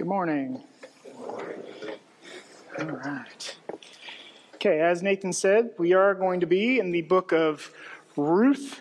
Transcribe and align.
Good 0.00 0.08
morning. 0.08 0.62
All 2.78 2.86
right. 2.86 3.56
Okay, 4.54 4.80
as 4.80 5.02
Nathan 5.02 5.34
said, 5.34 5.72
we 5.76 5.92
are 5.92 6.14
going 6.14 6.40
to 6.40 6.46
be 6.46 6.78
in 6.78 6.90
the 6.90 7.02
book 7.02 7.34
of 7.34 7.70
Ruth 8.16 8.80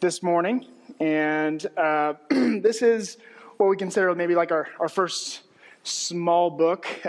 this 0.00 0.22
morning. 0.22 0.66
And 0.98 1.66
uh, 1.76 2.14
this 2.30 2.80
is 2.80 3.18
what 3.58 3.68
we 3.68 3.76
consider 3.76 4.14
maybe 4.14 4.34
like 4.34 4.52
our, 4.52 4.68
our 4.80 4.88
first 4.88 5.42
small 5.84 6.50
book. 6.50 6.86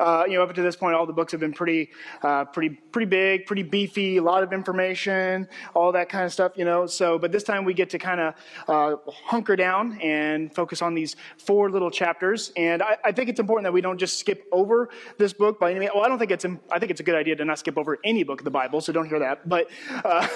uh, 0.00 0.24
you 0.26 0.34
know, 0.34 0.42
up 0.42 0.52
to 0.54 0.62
this 0.62 0.76
point, 0.76 0.94
all 0.94 1.06
the 1.06 1.12
books 1.12 1.32
have 1.32 1.40
been 1.40 1.52
pretty, 1.52 1.90
uh, 2.22 2.44
pretty, 2.44 2.76
pretty 2.92 3.06
big, 3.06 3.46
pretty 3.46 3.62
beefy, 3.62 4.18
a 4.18 4.22
lot 4.22 4.42
of 4.42 4.52
information, 4.52 5.48
all 5.74 5.92
that 5.92 6.08
kind 6.08 6.24
of 6.24 6.32
stuff. 6.32 6.52
You 6.56 6.64
know, 6.64 6.86
so 6.86 7.18
but 7.18 7.32
this 7.32 7.44
time 7.44 7.64
we 7.64 7.74
get 7.74 7.90
to 7.90 7.98
kind 7.98 8.20
of 8.20 8.34
uh, 8.68 8.96
hunker 9.10 9.56
down 9.56 9.98
and 10.00 10.54
focus 10.54 10.82
on 10.82 10.94
these 10.94 11.16
four 11.38 11.70
little 11.70 11.90
chapters. 11.90 12.52
And 12.56 12.82
I, 12.82 12.96
I, 13.04 13.12
think 13.12 13.28
it's 13.28 13.40
important 13.40 13.64
that 13.64 13.72
we 13.72 13.80
don't 13.80 13.98
just 13.98 14.18
skip 14.18 14.46
over 14.52 14.90
this 15.18 15.32
book 15.32 15.60
by 15.60 15.70
any 15.70 15.80
means. 15.80 15.92
Well, 15.94 16.04
I 16.04 16.08
don't 16.08 16.18
think 16.18 16.30
it's. 16.30 16.44
I 16.70 16.78
think 16.78 16.90
it's 16.90 17.00
a 17.00 17.04
good 17.04 17.14
idea 17.14 17.36
to 17.36 17.44
not 17.44 17.58
skip 17.58 17.78
over 17.78 17.98
any 18.04 18.24
book 18.24 18.40
of 18.40 18.44
the 18.44 18.50
Bible. 18.50 18.80
So 18.80 18.92
don't 18.92 19.08
hear 19.08 19.20
that. 19.20 19.48
But 19.48 19.70
uh, 20.04 20.26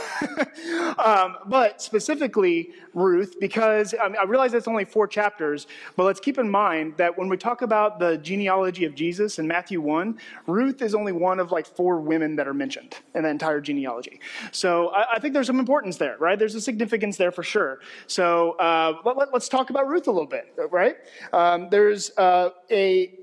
um, 0.98 1.36
but 1.46 1.82
specifically 1.82 2.70
Ruth, 2.94 3.36
because 3.40 3.94
I, 4.00 4.08
mean, 4.08 4.16
I 4.20 4.24
realize 4.24 4.54
it's 4.54 4.68
only 4.68 4.84
four 4.84 5.06
chapters, 5.06 5.66
but 5.96 6.04
let's 6.04 6.20
keep 6.20 6.38
in 6.38 6.48
mind 6.48 6.96
that 6.96 7.16
when 7.16 7.28
we 7.28 7.36
talk 7.36 7.47
talk 7.48 7.62
about 7.62 7.98
the 7.98 8.18
genealogy 8.18 8.84
of 8.84 8.94
Jesus 8.94 9.38
in 9.38 9.48
Matthew 9.48 9.80
1, 9.80 10.18
Ruth 10.46 10.82
is 10.82 10.94
only 10.94 11.12
one 11.12 11.40
of 11.40 11.50
like 11.50 11.66
four 11.66 11.98
women 11.98 12.36
that 12.36 12.46
are 12.46 12.52
mentioned 12.52 12.94
in 13.14 13.22
the 13.22 13.30
entire 13.30 13.60
genealogy. 13.62 14.20
So 14.52 14.88
I, 14.88 15.14
I 15.14 15.18
think 15.18 15.32
there's 15.32 15.46
some 15.46 15.58
importance 15.58 15.96
there, 15.96 16.16
right? 16.18 16.38
There's 16.38 16.54
a 16.54 16.60
significance 16.60 17.16
there 17.16 17.32
for 17.32 17.42
sure. 17.42 17.80
So 18.06 18.52
uh, 18.58 18.98
let, 19.04 19.16
us 19.16 19.28
let, 19.32 19.42
talk 19.44 19.70
about 19.70 19.88
Ruth 19.88 20.08
a 20.08 20.10
little 20.10 20.26
bit, 20.26 20.54
right? 20.70 20.96
Um, 21.32 21.68
there's 21.70 22.10
uh, 22.18 22.50
a 22.70 23.14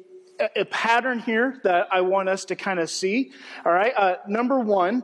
a 0.57 0.65
pattern 0.65 1.19
here 1.19 1.61
that 1.63 1.87
I 1.93 2.01
want 2.01 2.27
us 2.27 2.43
to 2.45 2.57
kind 2.57 2.77
of 2.81 2.89
see. 2.89 3.31
All 3.65 3.71
right. 3.71 3.93
Uh, 3.95 4.15
number 4.27 4.59
one, 4.59 5.01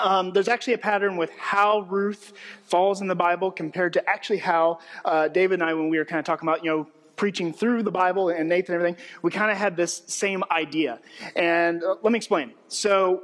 um, 0.00 0.30
there's 0.30 0.46
actually 0.46 0.74
a 0.74 0.78
pattern 0.78 1.16
with 1.16 1.30
how 1.30 1.80
Ruth 1.80 2.32
falls 2.62 3.00
in 3.00 3.08
the 3.08 3.16
Bible 3.16 3.50
compared 3.50 3.92
to 3.94 4.08
actually 4.08 4.38
how 4.38 4.78
uh, 5.04 5.26
David 5.26 5.54
and 5.60 5.68
I, 5.68 5.74
when 5.74 5.88
we 5.88 5.98
were 5.98 6.04
kind 6.04 6.20
of 6.20 6.24
talking 6.24 6.48
about, 6.48 6.64
you 6.64 6.70
know, 6.70 6.86
preaching 7.16 7.52
through 7.52 7.82
the 7.82 7.90
Bible 7.90 8.28
and 8.28 8.48
Nathan 8.48 8.74
and 8.74 8.82
everything, 8.82 9.04
we 9.22 9.30
kind 9.30 9.50
of 9.50 9.56
had 9.56 9.76
this 9.76 10.02
same 10.06 10.44
idea. 10.50 11.00
And 11.34 11.82
uh, 11.82 11.96
let 12.02 12.12
me 12.12 12.16
explain. 12.16 12.52
So, 12.68 13.22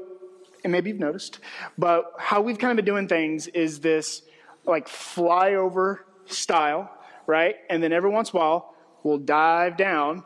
and 0.65 0.73
maybe 0.73 0.91
you've 0.91 1.01
noticed, 1.01 1.39
but 1.79 2.13
how 2.19 2.41
we've 2.41 2.59
kind 2.59 2.71
of 2.71 2.77
been 2.77 2.93
doing 2.93 3.09
things 3.09 3.49
is 3.49 3.81
this 3.81 4.23
like 4.65 4.89
flyover 4.89 5.99
style, 6.27 6.91
right? 7.27 7.57
And 7.69 7.83
then 7.83 7.93
every 7.93 8.11
once 8.11 8.31
in 8.31 8.37
a 8.37 8.41
while, 8.41 8.75
we'll 9.03 9.19
dive 9.19 9.77
down 9.77 10.25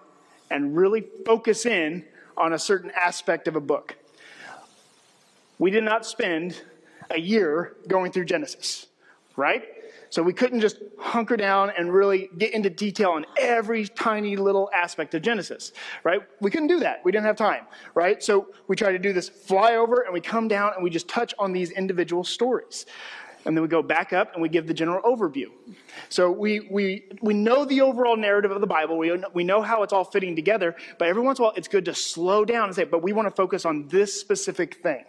and 0.50 0.76
really 0.76 1.04
focus 1.24 1.66
in 1.66 2.04
on 2.36 2.52
a 2.52 2.58
certain 2.58 2.90
aspect 2.90 3.48
of 3.48 3.56
a 3.56 3.60
book. 3.60 3.96
We 5.58 5.70
did 5.70 5.84
not 5.84 6.04
spend 6.04 6.60
a 7.10 7.18
year 7.18 7.74
going 7.88 8.12
through 8.12 8.26
Genesis, 8.26 8.86
right? 9.36 9.64
So 10.16 10.22
we 10.22 10.32
couldn't 10.32 10.60
just 10.60 10.78
hunker 10.98 11.36
down 11.36 11.72
and 11.76 11.92
really 11.92 12.30
get 12.38 12.54
into 12.54 12.70
detail 12.70 13.10
on 13.10 13.26
every 13.38 13.86
tiny 13.86 14.34
little 14.36 14.70
aspect 14.72 15.14
of 15.14 15.20
Genesis, 15.20 15.72
right? 16.04 16.22
We 16.40 16.50
couldn't 16.50 16.68
do 16.68 16.80
that. 16.80 17.02
We 17.04 17.12
didn't 17.12 17.26
have 17.26 17.36
time, 17.36 17.66
right? 17.94 18.22
So 18.22 18.48
we 18.66 18.76
try 18.76 18.92
to 18.92 18.98
do 18.98 19.12
this 19.12 19.28
flyover 19.28 20.06
and 20.06 20.14
we 20.14 20.22
come 20.22 20.48
down 20.48 20.72
and 20.74 20.82
we 20.82 20.88
just 20.88 21.06
touch 21.06 21.34
on 21.38 21.52
these 21.52 21.70
individual 21.70 22.24
stories. 22.24 22.86
And 23.44 23.54
then 23.54 23.60
we 23.60 23.68
go 23.68 23.82
back 23.82 24.14
up 24.14 24.32
and 24.32 24.40
we 24.40 24.48
give 24.48 24.66
the 24.66 24.72
general 24.72 25.02
overview. 25.02 25.48
So 26.08 26.30
we, 26.30 26.60
we, 26.70 27.10
we 27.20 27.34
know 27.34 27.66
the 27.66 27.82
overall 27.82 28.16
narrative 28.16 28.52
of 28.52 28.62
the 28.62 28.66
Bible. 28.66 28.96
We, 28.96 29.22
we 29.34 29.44
know 29.44 29.60
how 29.60 29.82
it's 29.82 29.92
all 29.92 30.04
fitting 30.04 30.34
together. 30.34 30.76
But 30.98 31.08
every 31.08 31.20
once 31.20 31.40
in 31.40 31.42
a 31.42 31.48
while, 31.48 31.54
it's 31.56 31.68
good 31.68 31.84
to 31.84 31.94
slow 31.94 32.46
down 32.46 32.68
and 32.68 32.74
say, 32.74 32.84
but 32.84 33.02
we 33.02 33.12
want 33.12 33.28
to 33.28 33.36
focus 33.36 33.66
on 33.66 33.86
this 33.88 34.18
specific 34.18 34.76
thing, 34.82 35.04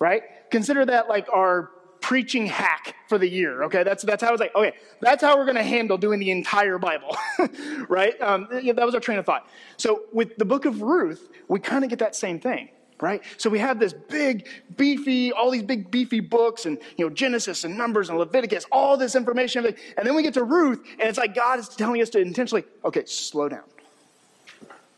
right? 0.00 0.22
Consider 0.50 0.86
that 0.86 1.10
like 1.10 1.26
our 1.30 1.70
preaching 2.08 2.46
hack 2.46 2.94
for 3.06 3.18
the 3.18 3.28
year. 3.28 3.64
Okay, 3.64 3.82
that's 3.82 4.02
that's 4.02 4.22
how 4.22 4.30
I 4.30 4.32
was 4.32 4.40
like, 4.40 4.54
okay, 4.56 4.72
that's 4.98 5.22
how 5.22 5.36
we're 5.36 5.44
going 5.44 5.58
to 5.58 5.62
handle 5.62 5.98
doing 5.98 6.18
the 6.18 6.30
entire 6.30 6.78
Bible, 6.78 7.14
right? 7.90 8.18
Um, 8.22 8.48
that 8.50 8.82
was 8.82 8.94
our 8.94 9.00
train 9.00 9.18
of 9.18 9.26
thought. 9.26 9.46
So 9.76 10.04
with 10.10 10.34
the 10.38 10.46
book 10.46 10.64
of 10.64 10.80
Ruth, 10.80 11.28
we 11.48 11.60
kind 11.60 11.84
of 11.84 11.90
get 11.90 11.98
that 11.98 12.16
same 12.16 12.40
thing, 12.40 12.70
right? 12.98 13.20
So 13.36 13.50
we 13.50 13.58
have 13.58 13.78
this 13.78 13.92
big, 13.92 14.48
beefy, 14.74 15.32
all 15.32 15.50
these 15.50 15.64
big 15.64 15.90
beefy 15.90 16.20
books, 16.20 16.64
and 16.64 16.78
you 16.96 17.04
know 17.04 17.10
Genesis 17.14 17.64
and 17.64 17.76
Numbers 17.76 18.08
and 18.08 18.18
Leviticus, 18.18 18.64
all 18.72 18.96
this 18.96 19.14
information, 19.14 19.66
and 19.66 20.06
then 20.06 20.14
we 20.14 20.22
get 20.22 20.32
to 20.32 20.44
Ruth, 20.44 20.82
and 20.98 21.10
it's 21.10 21.18
like 21.18 21.34
God 21.34 21.58
is 21.58 21.68
telling 21.68 22.00
us 22.00 22.08
to 22.10 22.20
intentionally, 22.20 22.64
okay, 22.86 23.04
slow 23.04 23.50
down, 23.50 23.64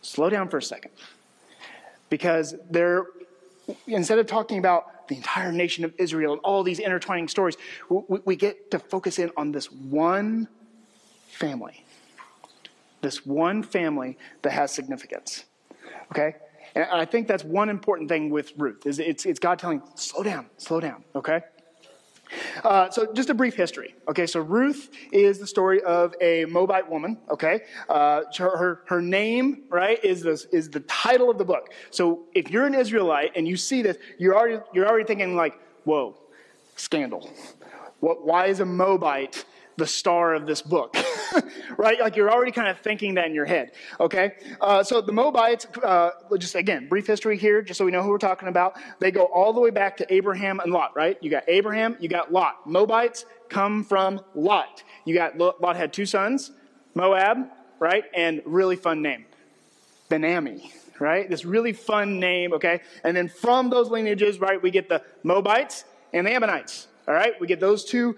slow 0.01 0.31
down 0.31 0.49
for 0.49 0.59
a 0.59 0.63
second, 0.63 0.93
because 2.09 2.55
there, 2.71 3.07
instead 3.89 4.21
of 4.21 4.29
talking 4.29 4.59
about 4.61 5.00
the 5.11 5.17
entire 5.17 5.53
nation 5.53 5.85
of 5.85 5.93
Israel 5.99 6.33
and 6.33 6.41
all 6.43 6.63
these 6.63 6.79
intertwining 6.79 7.29
stories, 7.29 7.57
we, 7.91 8.21
we 8.25 8.37
get 8.37 8.71
to 8.71 8.79
focus 8.79 9.19
in 9.19 9.31
on 9.37 9.51
this 9.53 9.71
one 9.71 10.49
family. 11.29 11.85
This 13.03 13.27
one 13.27 13.63
family 13.63 14.17
that 14.43 14.53
has 14.53 14.73
significance. 14.73 15.45
Okay? 16.13 16.37
And 16.77 16.85
I 16.85 17.05
think 17.05 17.27
that's 17.27 17.43
one 17.43 17.69
important 17.69 18.09
thing 18.09 18.31
with 18.31 18.53
Ruth 18.57 18.87
is 18.87 19.01
it's, 19.01 19.27
it's 19.27 19.41
God 19.41 19.59
telling, 19.59 19.83
slow 19.97 20.23
down, 20.23 20.47
slow 20.57 20.79
down, 20.79 21.03
okay? 21.17 21.43
Uh, 22.65 22.91
so, 22.91 23.13
just 23.13 23.31
a 23.31 23.35
brief 23.35 23.55
history. 23.55 23.95
Okay, 24.09 24.27
so 24.27 24.41
Ruth 24.41 24.91
is 25.13 25.39
the 25.39 25.47
story 25.47 25.83
of 25.83 26.15
a 26.21 26.45
Moabite 26.47 26.89
woman. 26.89 27.19
Okay, 27.31 27.61
uh, 27.89 28.23
her, 28.39 28.57
her, 28.57 28.83
her 28.87 29.03
name 29.03 29.65
right 29.69 30.03
is 30.05 30.23
the 30.23 30.45
is 30.53 30.71
the 30.71 30.81
title 30.81 31.31
of 31.31 31.39
the 31.39 31.45
book. 31.45 31.73
So, 31.91 32.25
if 32.35 32.51
you're 32.51 32.67
an 32.67 32.75
Israelite 32.75 33.33
and 33.37 33.47
you 33.47 33.57
see 33.57 33.83
this, 33.83 33.97
you're 34.19 34.37
already 34.37 34.63
you're 34.73 34.87
already 34.87 35.05
thinking 35.05 35.37
like, 35.37 35.59
whoa, 35.85 36.17
scandal. 36.77 37.31
What? 38.01 38.25
Why 38.25 38.47
is 38.47 38.61
a 38.61 38.67
Moabite 38.67 39.45
the 39.81 39.87
star 39.87 40.35
of 40.35 40.47
this 40.47 40.63
book, 40.63 40.95
right? 41.77 42.01
Like 42.01 42.17
you're 42.17 42.31
already 42.31 42.53
kind 42.53 42.69
of 42.69 42.79
thinking 42.79 43.15
that 43.15 43.27
in 43.27 43.35
your 43.35 43.45
head, 43.45 43.73
okay? 43.99 44.33
Uh, 44.61 44.83
so 44.83 45.01
the 45.01 45.13
Moabites, 45.13 45.67
uh, 45.83 46.11
just 46.39 46.55
again, 46.55 46.89
brief 46.89 47.07
history 47.07 47.37
here, 47.37 47.63
just 47.63 47.79
so 47.79 47.85
we 47.85 47.91
know 47.91 48.03
who 48.03 48.11
we're 48.11 48.19
talking 48.19 48.49
about. 48.49 48.77
They 48.99 49.11
go 49.11 49.25
all 49.25 49.53
the 49.53 49.61
way 49.61 49.71
back 49.71 49.97
to 49.99 50.13
Abraham 50.13 50.61
and 50.61 50.73
Lot, 50.73 50.95
right? 50.97 51.19
You 51.21 51.31
got 51.31 51.45
Abraham, 51.49 51.97
you 52.01 52.09
got 52.09 52.33
Lot. 52.33 52.67
Moabites 52.67 53.25
come 53.49 53.85
from 53.85 54.21
Lot. 54.35 54.83
You 55.05 55.15
got 55.15 55.39
Lot 55.39 55.77
had 55.77 55.93
two 55.93 56.07
sons, 56.07 56.53
Moab, 56.95 57.49
right? 57.79 58.05
And 58.15 58.43
really 58.45 58.77
fun 58.77 59.03
name, 59.03 59.27
Ben-Ammi, 60.09 60.71
right? 60.99 61.29
This 61.29 61.45
really 61.45 61.73
fun 61.73 62.21
name, 62.21 62.53
okay? 62.55 62.81
And 63.05 63.17
then 63.17 63.29
from 63.29 63.71
those 63.71 63.91
lineages, 63.91 64.41
right, 64.41 64.61
we 64.61 64.71
get 64.71 64.89
the 64.89 65.03
Moabites 65.23 65.85
and 66.13 66.27
the 66.27 66.33
Ammonites. 66.33 66.89
All 67.11 67.17
right, 67.17 67.33
we 67.41 67.49
get 67.49 67.59
those 67.59 67.85
two 67.85 68.15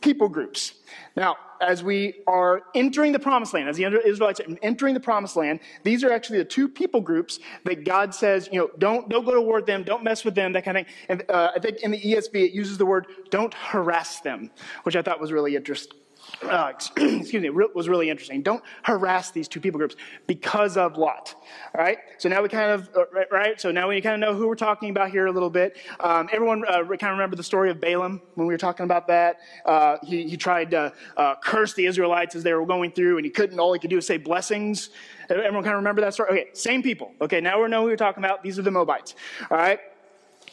people 0.00 0.28
groups. 0.28 0.74
Now, 1.16 1.34
as 1.60 1.82
we 1.82 2.22
are 2.28 2.62
entering 2.76 3.10
the 3.10 3.18
promised 3.18 3.52
land, 3.52 3.68
as 3.68 3.76
the 3.76 3.84
Israelites 4.06 4.38
are 4.38 4.46
entering 4.62 4.94
the 4.94 5.00
promised 5.00 5.34
land, 5.34 5.58
these 5.82 6.04
are 6.04 6.12
actually 6.12 6.38
the 6.38 6.44
two 6.44 6.68
people 6.68 7.00
groups 7.00 7.40
that 7.64 7.84
God 7.84 8.14
says, 8.14 8.48
you 8.52 8.60
know, 8.60 8.70
don't, 8.78 9.08
don't 9.08 9.24
go 9.24 9.34
to 9.34 9.40
war 9.40 9.56
with 9.56 9.66
them, 9.66 9.82
don't 9.82 10.04
mess 10.04 10.24
with 10.24 10.36
them, 10.36 10.52
that 10.52 10.64
kind 10.64 10.78
of 10.78 10.86
thing. 10.86 10.94
And 11.08 11.24
uh, 11.28 11.50
I 11.56 11.58
think 11.58 11.80
in 11.80 11.90
the 11.90 12.00
ESV 12.00 12.36
it 12.36 12.52
uses 12.52 12.78
the 12.78 12.86
word 12.86 13.08
don't 13.30 13.52
harass 13.52 14.20
them, 14.20 14.52
which 14.84 14.94
I 14.94 15.02
thought 15.02 15.20
was 15.20 15.32
really 15.32 15.56
interesting 15.56 15.98
uh, 16.42 16.72
excuse 16.96 17.32
me, 17.32 17.46
it 17.46 17.74
was 17.74 17.88
really 17.88 18.10
interesting. 18.10 18.42
Don't 18.42 18.62
harass 18.82 19.30
these 19.30 19.48
two 19.48 19.60
people 19.60 19.78
groups 19.78 19.96
because 20.26 20.76
of 20.76 20.96
Lot. 20.96 21.34
All 21.74 21.82
right. 21.82 21.98
So 22.18 22.28
now 22.28 22.42
we 22.42 22.48
kind 22.48 22.70
of 22.70 22.88
uh, 22.96 23.04
right. 23.30 23.60
So 23.60 23.70
now 23.70 23.88
we 23.88 24.00
kind 24.00 24.14
of 24.22 24.28
know 24.28 24.34
who 24.36 24.46
we're 24.48 24.54
talking 24.54 24.90
about 24.90 25.10
here 25.10 25.26
a 25.26 25.32
little 25.32 25.50
bit. 25.50 25.76
Um, 26.00 26.28
everyone 26.32 26.64
uh, 26.66 26.82
kind 26.84 27.04
of 27.04 27.10
remember 27.10 27.36
the 27.36 27.42
story 27.42 27.70
of 27.70 27.80
Balaam 27.80 28.20
when 28.34 28.46
we 28.46 28.54
were 28.54 28.58
talking 28.58 28.84
about 28.84 29.08
that. 29.08 29.38
Uh, 29.64 29.96
he, 30.02 30.28
he 30.28 30.36
tried 30.36 30.70
to 30.72 30.92
uh, 31.16 31.34
curse 31.42 31.74
the 31.74 31.86
Israelites 31.86 32.34
as 32.34 32.42
they 32.42 32.52
were 32.52 32.66
going 32.66 32.92
through, 32.92 33.16
and 33.16 33.24
he 33.24 33.30
couldn't. 33.30 33.58
All 33.58 33.72
he 33.72 33.78
could 33.78 33.90
do 33.90 33.96
was 33.96 34.06
say 34.06 34.18
blessings. 34.18 34.90
Everyone 35.28 35.64
kind 35.64 35.74
of 35.74 35.78
remember 35.78 36.02
that 36.02 36.14
story. 36.14 36.30
Okay, 36.30 36.46
same 36.52 36.82
people. 36.82 37.12
Okay, 37.20 37.40
now 37.40 37.62
we 37.62 37.68
know 37.68 37.82
who 37.82 37.88
we're 37.88 37.96
talking 37.96 38.22
about. 38.22 38.42
These 38.42 38.58
are 38.58 38.62
the 38.62 38.70
Moabites. 38.70 39.14
All 39.50 39.56
right. 39.56 39.80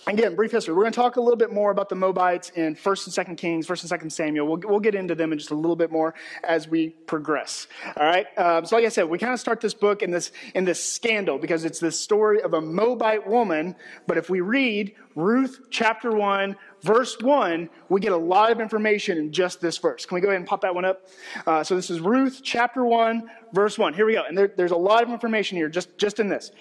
Again, 0.05 0.35
brief 0.35 0.51
history. 0.51 0.73
We're 0.73 0.81
going 0.81 0.91
to 0.91 0.99
talk 0.99 1.15
a 1.15 1.21
little 1.21 1.37
bit 1.37 1.53
more 1.53 1.71
about 1.71 1.87
the 1.87 1.95
Moabites 1.95 2.49
in 2.49 2.75
1st 2.75 3.17
and 3.17 3.27
2nd 3.27 3.37
Kings, 3.37 3.65
1st 3.65 3.89
and 3.89 4.01
2nd 4.01 4.11
Samuel. 4.11 4.47
We'll, 4.47 4.59
we'll 4.65 4.81
get 4.81 4.95
into 4.95 5.15
them 5.15 5.31
in 5.31 5.37
just 5.37 5.51
a 5.51 5.55
little 5.55 5.77
bit 5.77 5.93
more 5.93 6.13
as 6.43 6.67
we 6.67 6.89
progress. 6.89 7.67
All 7.95 8.05
right? 8.05 8.25
Um, 8.37 8.65
so, 8.65 8.75
like 8.75 8.83
I 8.83 8.89
said, 8.89 9.07
we 9.07 9.17
kind 9.17 9.31
of 9.31 9.39
start 9.39 9.61
this 9.61 9.73
book 9.73 10.01
in 10.01 10.11
this, 10.11 10.33
in 10.55 10.65
this 10.65 10.83
scandal 10.83 11.37
because 11.37 11.63
it's 11.63 11.79
the 11.79 11.89
story 11.89 12.41
of 12.41 12.53
a 12.53 12.59
Moabite 12.59 13.25
woman. 13.25 13.77
But 14.05 14.17
if 14.17 14.29
we 14.29 14.41
read 14.41 14.93
Ruth 15.15 15.67
chapter 15.69 16.11
1, 16.11 16.57
verse 16.81 17.17
1, 17.21 17.69
we 17.87 18.01
get 18.01 18.11
a 18.11 18.17
lot 18.17 18.51
of 18.51 18.59
information 18.59 19.17
in 19.17 19.31
just 19.31 19.61
this 19.61 19.77
verse. 19.77 20.05
Can 20.05 20.15
we 20.15 20.21
go 20.21 20.27
ahead 20.27 20.41
and 20.41 20.45
pop 20.45 20.59
that 20.61 20.75
one 20.75 20.83
up? 20.83 21.07
Uh, 21.47 21.63
so, 21.63 21.77
this 21.77 21.89
is 21.89 22.01
Ruth 22.01 22.41
chapter 22.43 22.83
1, 22.83 23.29
verse 23.53 23.77
1. 23.77 23.93
Here 23.93 24.05
we 24.05 24.15
go. 24.15 24.23
And 24.27 24.37
there, 24.37 24.51
there's 24.53 24.71
a 24.71 24.75
lot 24.75 25.01
of 25.01 25.11
information 25.11 25.55
here 25.55 25.69
just, 25.69 25.97
just 25.97 26.19
in 26.19 26.27
this. 26.27 26.51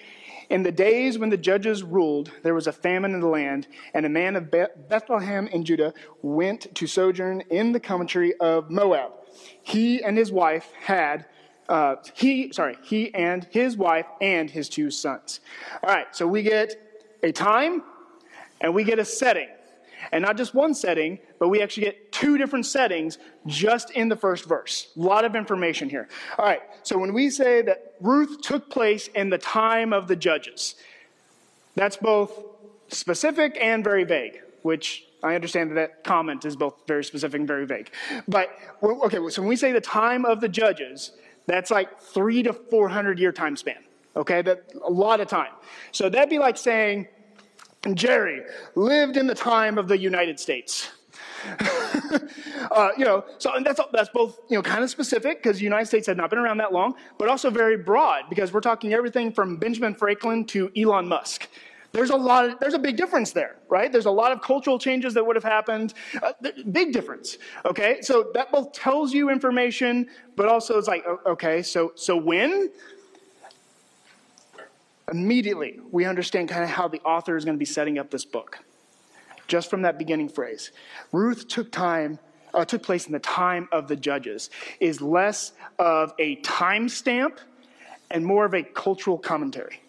In 0.53 0.63
the 0.63 0.71
days 0.71 1.19
when 1.19 1.31
the 1.31 1.39
judges 1.39 1.83
ruled, 1.83 2.31
there 2.43 2.53
was 2.53 2.67
a 2.67 2.73
famine 2.73 3.15
in 3.15 3.21
the 3.21 3.27
land, 3.27 3.69
and 3.95 4.05
a 4.05 4.09
man 4.11 4.37
of 4.37 4.51
Bethlehem 4.51 5.47
in 5.47 5.65
Judah 5.65 5.95
went 6.21 6.75
to 6.75 6.87
sojourn 6.87 7.41
in 7.49 7.73
the 7.73 7.81
country 7.81 8.35
of 8.39 8.71
Moab. 8.71 9.13
He 9.63 10.03
and 10.05 10.15
his 10.15 10.31
wife 10.31 10.71
had 10.79 11.25
uh, 11.71 11.97
he, 12.13 12.53
sorry, 12.53 12.77
he 12.83 13.15
and 13.15 13.45
his 13.51 13.79
wife 13.79 14.05
and 14.21 14.51
his 14.51 14.69
two 14.69 14.91
sons. 14.91 15.41
All 15.83 15.89
right, 15.89 16.15
so 16.15 16.27
we 16.27 16.43
get 16.43 16.75
a 17.23 17.33
time 17.33 17.83
and 18.61 18.75
we 18.75 18.85
get 18.85 18.99
a 18.99 19.07
setting. 19.07 19.49
And 20.11 20.21
not 20.21 20.37
just 20.37 20.53
one 20.53 20.75
setting, 20.75 21.19
but 21.39 21.49
we 21.49 21.63
actually 21.63 21.85
get 21.85 22.13
two 22.13 22.37
different 22.37 22.67
settings 22.67 23.17
just 23.47 23.91
in 23.93 24.11
the 24.11 24.17
first 24.17 24.45
verse. 24.45 24.89
A 24.99 25.01
lot 25.01 25.25
of 25.25 25.35
information 25.35 25.89
here. 25.89 26.09
All 26.37 26.45
right, 26.45 26.61
so 26.83 26.99
when 26.99 27.13
we 27.13 27.31
say 27.31 27.63
that 27.63 27.95
Ruth 28.01 28.43
took 28.43 28.71
place 28.71 29.09
in 29.09 29.31
the 29.31 29.39
time 29.39 29.93
of 29.93 30.09
the 30.09 30.17
judges, 30.17 30.75
that's 31.75 31.97
both 31.97 32.33
specific 32.89 33.57
and 33.61 33.83
very 33.83 34.05
vague, 34.05 34.41
which 34.63 35.05
I 35.23 35.35
understand 35.35 35.71
that 35.71 35.75
that 35.75 36.05
comment 36.05 36.45
is 36.45 36.57
both 36.57 36.75
very 36.87 37.05
specific 37.05 37.41
and 37.41 37.49
very 37.49 37.67
vague. 37.67 37.91
But, 38.27 38.51
okay, 38.83 39.19
so 39.31 39.43
when 39.43 39.49
we 39.49 39.57
say 39.57 39.73
the 39.73 39.81
time 39.81 40.25
of 40.25 40.41
the 40.41 40.49
judges, 40.49 41.13
that's 41.47 41.71
like 41.71 42.01
three 42.01 42.43
to 42.43 42.53
400 42.53 43.19
year 43.19 43.33
time 43.33 43.57
span. 43.57 43.83
Okay, 44.15 44.43
that 44.43 44.65
a 44.85 44.91
lot 44.91 45.21
of 45.21 45.29
time. 45.29 45.53
So 45.91 46.09
that'd 46.09 46.29
be 46.29 46.39
like 46.39 46.57
saying, 46.57 47.09
Jerry 47.95 48.43
lived 48.75 49.17
in 49.17 49.27
the 49.27 49.35
time 49.35 49.79
of 49.79 49.89
the 49.89 49.99
United 49.99 50.39
States. 50.39 50.91
uh, 52.71 52.91
you 52.97 53.05
know, 53.05 53.25
so 53.39 53.55
and 53.55 53.65
that's 53.65 53.81
that's 53.93 54.09
both 54.11 54.41
you 54.49 54.57
know 54.57 54.63
kind 54.63 54.83
of 54.83 54.91
specific 54.91 55.43
because 55.43 55.59
the 55.59 55.65
United 55.65 55.87
States 55.87 56.07
had 56.07 56.17
not 56.17 56.31
been 56.31 56.39
around 56.39 56.59
that 56.59 56.73
long, 56.73 56.95
but 57.19 57.29
also 57.29 57.51
very 57.51 57.77
broad 57.77 58.25
because 58.29 58.53
we're 58.53 58.61
talking 58.61 58.93
everything 58.93 59.33
from 59.33 59.57
Benjamin 59.57 59.95
Franklin 59.95 60.45
to 60.47 60.71
Elon 60.77 61.09
Musk. 61.09 61.49
There's 61.93 62.11
a 62.11 62.17
lot. 62.17 62.47
Of, 62.47 62.61
there's 62.61 62.75
a 62.75 62.79
big 62.79 62.97
difference 62.97 63.33
there, 63.33 63.57
right? 63.69 63.93
There's 63.93 64.07
a 64.07 64.11
lot 64.11 64.33
of 64.33 64.41
cultural 64.41 64.79
changes 64.79 65.15
that 65.15 65.27
would 65.27 65.37
have 65.37 65.45
happened. 65.45 65.93
Uh, 66.23 66.33
big 66.71 66.93
difference. 66.93 67.37
Okay, 67.67 68.01
so 68.01 68.31
that 68.35 68.51
both 68.51 68.73
tells 68.73 69.13
you 69.13 69.31
information, 69.31 70.09
but 70.35 70.49
also 70.49 70.79
it's 70.79 70.89
like 70.89 71.05
okay, 71.27 71.63
so 71.63 71.93
so 71.95 72.17
when 72.17 72.71
immediately 75.11 75.81
we 75.91 76.05
understand 76.07 76.49
kind 76.49 76.65
of 76.65 76.71
how 76.71 76.89
the 76.89 77.01
author 77.01 77.37
is 77.37 77.45
going 77.45 77.57
to 77.57 77.59
be 77.59 77.65
setting 77.65 77.99
up 77.99 78.11
this 78.11 78.25
book. 78.25 78.61
Just 79.49 79.71
from 79.71 79.83
that 79.83 79.99
beginning 79.99 80.29
phrase. 80.29 80.73
Ruth 81.11 81.49
took 81.49 81.71
time, 81.71 82.19
uh, 82.55 82.65
took 82.65 82.83
place 82.83 83.07
in 83.07 83.13
the 83.13 83.19
time 83.19 83.69
of 83.73 83.89
the 83.89 83.97
judges, 83.97 84.51
is 84.81 85.01
less 85.01 85.53
of 85.79 86.15
a 86.19 86.37
timestamp 86.37 87.39
and 88.11 88.25
more 88.25 88.45
of 88.45 88.55
a 88.55 88.63
cultural 88.63 89.19
commentary. 89.19 89.81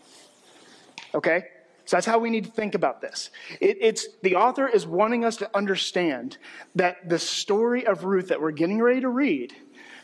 Okay? 1.13 1.45
So 1.85 1.97
that's 1.97 2.05
how 2.05 2.17
we 2.17 2.29
need 2.29 2.45
to 2.45 2.51
think 2.51 2.75
about 2.75 3.01
this. 3.01 3.29
It, 3.59 3.77
it's 3.81 4.07
the 4.21 4.35
author 4.35 4.67
is 4.67 4.87
wanting 4.87 5.25
us 5.25 5.37
to 5.37 5.49
understand 5.55 6.37
that 6.75 7.09
the 7.09 7.19
story 7.19 7.85
of 7.85 8.05
Ruth 8.05 8.29
that 8.29 8.41
we're 8.41 8.51
getting 8.51 8.81
ready 8.81 9.01
to 9.01 9.09
read 9.09 9.53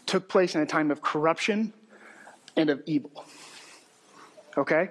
took 0.05 0.27
place 0.27 0.55
in 0.55 0.61
a 0.61 0.65
time 0.65 0.91
of 0.91 1.01
corruption 1.01 1.73
and 2.57 2.69
of 2.69 2.81
evil. 2.85 3.25
Okay? 4.57 4.89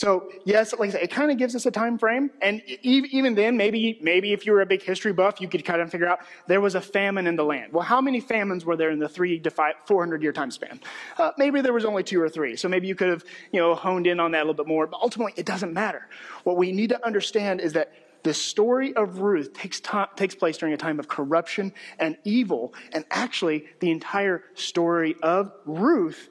So 0.00 0.32
yes, 0.46 0.72
like 0.72 0.88
I 0.88 0.92
said, 0.92 1.02
it 1.02 1.10
kind 1.10 1.30
of 1.30 1.36
gives 1.36 1.54
us 1.54 1.66
a 1.66 1.70
time 1.70 1.98
frame, 1.98 2.30
and 2.40 2.62
even 2.80 3.34
then, 3.34 3.58
maybe 3.58 3.98
maybe 4.00 4.32
if 4.32 4.46
you 4.46 4.52
were 4.52 4.62
a 4.62 4.66
big 4.66 4.82
history 4.82 5.12
buff, 5.12 5.42
you 5.42 5.46
could 5.46 5.62
kind 5.62 5.82
of 5.82 5.90
figure 5.90 6.08
out 6.08 6.20
there 6.46 6.62
was 6.62 6.74
a 6.74 6.80
famine 6.80 7.26
in 7.26 7.36
the 7.36 7.44
land. 7.44 7.74
Well, 7.74 7.82
how 7.82 8.00
many 8.00 8.18
famines 8.18 8.64
were 8.64 8.76
there 8.76 8.88
in 8.88 8.98
the 8.98 9.10
three 9.10 9.38
to 9.40 9.50
five, 9.50 9.74
400 9.84 10.22
year 10.22 10.32
time 10.32 10.50
span? 10.52 10.80
Uh, 11.18 11.32
maybe 11.36 11.60
there 11.60 11.74
was 11.74 11.84
only 11.84 12.02
two 12.02 12.18
or 12.18 12.30
three, 12.30 12.56
so 12.56 12.66
maybe 12.66 12.86
you 12.86 12.94
could 12.94 13.10
have 13.10 13.24
you 13.52 13.60
know 13.60 13.74
honed 13.74 14.06
in 14.06 14.20
on 14.20 14.30
that 14.30 14.38
a 14.38 14.46
little 14.46 14.54
bit 14.54 14.66
more. 14.66 14.86
But 14.86 15.00
ultimately, 15.02 15.34
it 15.36 15.44
doesn't 15.44 15.74
matter. 15.74 16.08
What 16.44 16.56
we 16.56 16.72
need 16.72 16.88
to 16.88 17.06
understand 17.06 17.60
is 17.60 17.74
that 17.74 17.92
the 18.22 18.32
story 18.32 18.96
of 18.96 19.18
Ruth 19.18 19.52
takes, 19.52 19.82
takes 20.16 20.34
place 20.34 20.56
during 20.56 20.72
a 20.72 20.78
time 20.78 20.98
of 20.98 21.08
corruption 21.08 21.74
and 21.98 22.16
evil, 22.24 22.72
and 22.92 23.04
actually, 23.10 23.66
the 23.80 23.90
entire 23.90 24.44
story 24.54 25.14
of 25.22 25.52
Ruth 25.66 26.30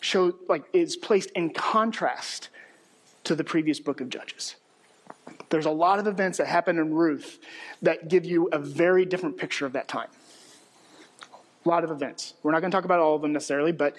show 0.00 0.34
like 0.48 0.64
is 0.72 0.96
placed 0.96 1.30
in 1.36 1.50
contrast 1.50 2.48
to 3.28 3.34
the 3.34 3.44
previous 3.44 3.78
book 3.78 4.00
of 4.00 4.08
Judges. 4.08 4.56
There's 5.50 5.66
a 5.66 5.70
lot 5.70 5.98
of 5.98 6.06
events 6.06 6.38
that 6.38 6.46
happen 6.46 6.78
in 6.78 6.94
Ruth 6.94 7.38
that 7.82 8.08
give 8.08 8.24
you 8.24 8.48
a 8.52 8.58
very 8.58 9.04
different 9.04 9.36
picture 9.36 9.66
of 9.66 9.74
that 9.74 9.86
time. 9.86 10.08
A 11.64 11.68
lot 11.68 11.84
of 11.84 11.90
events. 11.90 12.34
We're 12.42 12.52
not 12.52 12.60
going 12.60 12.70
to 12.70 12.76
talk 12.76 12.86
about 12.86 13.00
all 13.00 13.16
of 13.16 13.22
them 13.22 13.34
necessarily, 13.34 13.72
but 13.72 13.96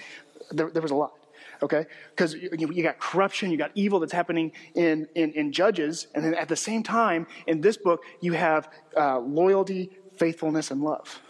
there, 0.51 0.71
there 0.71 0.81
was 0.81 0.89
a 0.89 0.95
lot. 0.95 1.13
Okay? 1.61 1.85
Because 2.09 2.33
you, 2.33 2.49
you, 2.57 2.81
got 2.81 2.97
corruption, 2.97 3.51
you 3.51 3.57
got 3.57 3.71
evil 3.75 3.99
that's 3.99 4.13
happening 4.13 4.51
in, 4.73 5.07
in, 5.13 5.31
in, 5.33 5.51
Judges, 5.51 6.07
and 6.15 6.23
then 6.25 6.33
at 6.33 6.47
the 6.47 6.55
same 6.55 6.81
time, 6.81 7.27
in 7.45 7.61
this 7.61 7.77
book, 7.77 8.01
you 8.21 8.33
have 8.33 8.69
uh, 8.97 9.19
loyalty, 9.19 9.91
faithfulness, 10.17 10.71
and 10.71 10.81
love. 10.81 11.21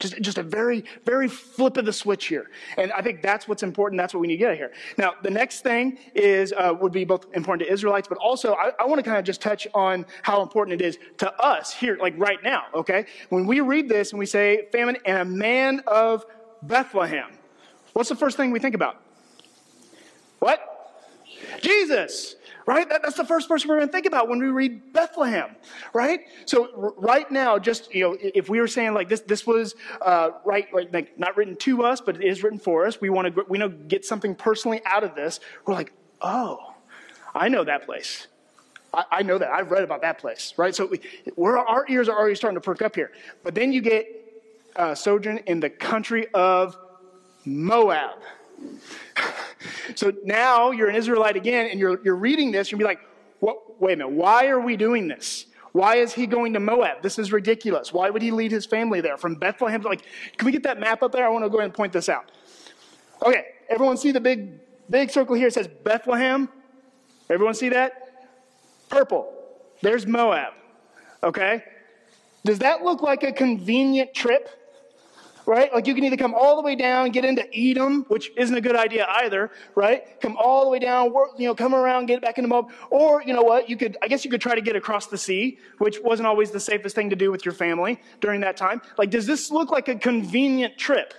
Just, 0.00 0.20
just 0.22 0.38
a 0.38 0.42
very, 0.42 0.84
very 1.04 1.28
flip 1.28 1.76
of 1.76 1.84
the 1.84 1.92
switch 1.92 2.26
here. 2.26 2.50
And 2.78 2.90
I 2.92 3.02
think 3.02 3.20
that's 3.20 3.46
what's 3.46 3.62
important. 3.62 4.00
That's 4.00 4.14
what 4.14 4.20
we 4.20 4.28
need 4.28 4.38
to 4.38 4.44
get 4.44 4.56
here. 4.56 4.72
Now, 4.96 5.12
the 5.22 5.30
next 5.30 5.60
thing 5.60 5.98
is, 6.14 6.54
uh, 6.56 6.74
would 6.80 6.90
be 6.90 7.04
both 7.04 7.26
important 7.34 7.68
to 7.68 7.72
Israelites, 7.72 8.08
but 8.08 8.16
also 8.16 8.54
I, 8.54 8.72
I 8.80 8.86
want 8.86 8.98
to 8.98 9.02
kind 9.02 9.18
of 9.18 9.24
just 9.24 9.42
touch 9.42 9.68
on 9.74 10.06
how 10.22 10.42
important 10.42 10.80
it 10.80 10.84
is 10.84 10.98
to 11.18 11.30
us 11.40 11.72
here, 11.72 11.98
like 12.00 12.14
right 12.16 12.42
now, 12.42 12.64
okay? 12.74 13.04
When 13.28 13.46
we 13.46 13.60
read 13.60 13.88
this 13.88 14.12
and 14.12 14.18
we 14.18 14.26
say, 14.26 14.68
famine 14.72 14.96
and 15.04 15.18
a 15.18 15.24
man 15.24 15.82
of 15.86 16.24
Bethlehem, 16.62 17.30
what's 17.92 18.08
the 18.08 18.16
first 18.16 18.38
thing 18.38 18.50
we 18.50 18.58
think 18.58 18.74
about? 18.74 19.02
What? 20.38 20.66
Jesus 21.60 22.36
right? 22.70 22.88
That, 22.88 23.02
that's 23.02 23.16
the 23.16 23.24
first 23.24 23.48
person 23.48 23.68
we're 23.68 23.78
going 23.78 23.88
to 23.88 23.92
think 23.92 24.06
about 24.06 24.28
when 24.28 24.38
we 24.38 24.46
read 24.46 24.92
Bethlehem, 24.92 25.56
right? 25.92 26.20
So 26.46 26.68
r- 26.76 26.94
right 26.96 27.30
now, 27.30 27.58
just 27.58 27.92
you 27.92 28.04
know, 28.04 28.16
if 28.20 28.48
we 28.48 28.60
were 28.60 28.68
saying 28.68 28.94
like 28.94 29.08
this, 29.08 29.20
this 29.20 29.44
was 29.44 29.74
uh, 30.00 30.30
right, 30.44 30.72
like, 30.72 31.18
not 31.18 31.36
written 31.36 31.56
to 31.56 31.82
us, 31.82 32.00
but 32.00 32.16
it 32.16 32.24
is 32.24 32.44
written 32.44 32.60
for 32.60 32.86
us. 32.86 33.00
We 33.00 33.10
want 33.10 33.34
to 33.34 33.44
we 33.48 33.58
know 33.58 33.68
get 33.68 34.04
something 34.04 34.36
personally 34.36 34.80
out 34.84 35.02
of 35.02 35.16
this. 35.16 35.40
We're 35.66 35.74
like, 35.74 35.92
oh, 36.20 36.74
I 37.34 37.48
know 37.48 37.64
that 37.64 37.86
place. 37.86 38.28
I, 38.94 39.04
I 39.10 39.22
know 39.22 39.38
that. 39.38 39.50
I've 39.50 39.72
read 39.72 39.82
about 39.82 40.02
that 40.02 40.18
place, 40.18 40.54
right? 40.56 40.74
So 40.74 40.86
we, 40.86 41.00
our 41.44 41.84
ears 41.88 42.08
are 42.08 42.16
already 42.16 42.36
starting 42.36 42.56
to 42.56 42.60
perk 42.60 42.82
up 42.82 42.94
here. 42.94 43.10
But 43.42 43.56
then 43.56 43.72
you 43.72 43.80
get 43.80 44.06
uh, 44.76 44.94
sojourn 44.94 45.38
in 45.38 45.58
the 45.58 45.70
country 45.70 46.28
of 46.34 46.76
Moab. 47.44 48.20
So 49.94 50.12
now 50.24 50.70
you're 50.70 50.88
an 50.88 50.96
Israelite 50.96 51.36
again, 51.36 51.68
and 51.70 51.78
you're, 51.78 52.00
you're 52.04 52.16
reading 52.16 52.52
this, 52.52 52.70
you'll 52.70 52.78
be 52.78 52.84
like, 52.84 53.00
what, 53.40 53.80
wait 53.80 53.94
a 53.94 53.96
minute, 53.96 54.12
why 54.12 54.46
are 54.46 54.60
we 54.60 54.76
doing 54.76 55.08
this? 55.08 55.46
Why 55.72 55.96
is 55.96 56.12
he 56.12 56.26
going 56.26 56.52
to 56.54 56.60
Moab? 56.60 57.02
This 57.02 57.18
is 57.18 57.32
ridiculous. 57.32 57.92
Why 57.92 58.10
would 58.10 58.22
he 58.22 58.30
lead 58.30 58.50
his 58.50 58.66
family 58.66 59.00
there? 59.00 59.16
From 59.16 59.36
Bethlehem, 59.36 59.82
like, 59.82 60.02
can 60.36 60.46
we 60.46 60.52
get 60.52 60.64
that 60.64 60.80
map 60.80 61.02
up 61.02 61.12
there? 61.12 61.24
I 61.24 61.28
want 61.28 61.44
to 61.44 61.48
go 61.48 61.58
ahead 61.58 61.66
and 61.66 61.74
point 61.74 61.92
this 61.92 62.08
out. 62.08 62.30
Okay, 63.24 63.44
everyone 63.68 63.96
see 63.96 64.10
the 64.10 64.20
big, 64.20 64.60
big 64.88 65.10
circle 65.10 65.36
here? 65.36 65.48
It 65.48 65.54
says 65.54 65.68
Bethlehem. 65.68 66.48
Everyone 67.28 67.54
see 67.54 67.68
that? 67.68 68.28
Purple. 68.88 69.32
There's 69.82 70.06
Moab. 70.06 70.54
Okay? 71.22 71.62
Does 72.44 72.58
that 72.60 72.82
look 72.82 73.02
like 73.02 73.22
a 73.22 73.32
convenient 73.32 74.14
trip? 74.14 74.48
Right? 75.50 75.74
Like 75.74 75.88
you 75.88 75.96
can 75.96 76.04
either 76.04 76.16
come 76.16 76.32
all 76.32 76.54
the 76.54 76.62
way 76.62 76.76
down, 76.76 77.10
get 77.10 77.24
into 77.24 77.44
Edom, 77.52 78.04
which 78.06 78.30
isn't 78.36 78.56
a 78.56 78.60
good 78.60 78.76
idea 78.76 79.04
either, 79.08 79.50
right? 79.74 80.20
Come 80.20 80.36
all 80.36 80.62
the 80.62 80.70
way 80.70 80.78
down, 80.78 81.12
work, 81.12 81.30
you 81.38 81.48
know, 81.48 81.56
come 81.56 81.74
around, 81.74 82.06
get 82.06 82.22
back 82.22 82.38
into 82.38 82.46
Moab. 82.46 82.70
Or, 82.88 83.20
you 83.20 83.34
know 83.34 83.42
what, 83.42 83.68
you 83.68 83.76
could, 83.76 83.96
I 84.00 84.06
guess 84.06 84.24
you 84.24 84.30
could 84.30 84.40
try 84.40 84.54
to 84.54 84.60
get 84.60 84.76
across 84.76 85.08
the 85.08 85.18
sea, 85.18 85.58
which 85.78 85.98
wasn't 86.04 86.28
always 86.28 86.52
the 86.52 86.60
safest 86.60 86.94
thing 86.94 87.10
to 87.10 87.16
do 87.16 87.32
with 87.32 87.44
your 87.44 87.52
family 87.52 88.00
during 88.20 88.42
that 88.42 88.56
time. 88.56 88.80
Like, 88.96 89.10
does 89.10 89.26
this 89.26 89.50
look 89.50 89.72
like 89.72 89.88
a 89.88 89.96
convenient 89.96 90.78
trip? 90.78 91.14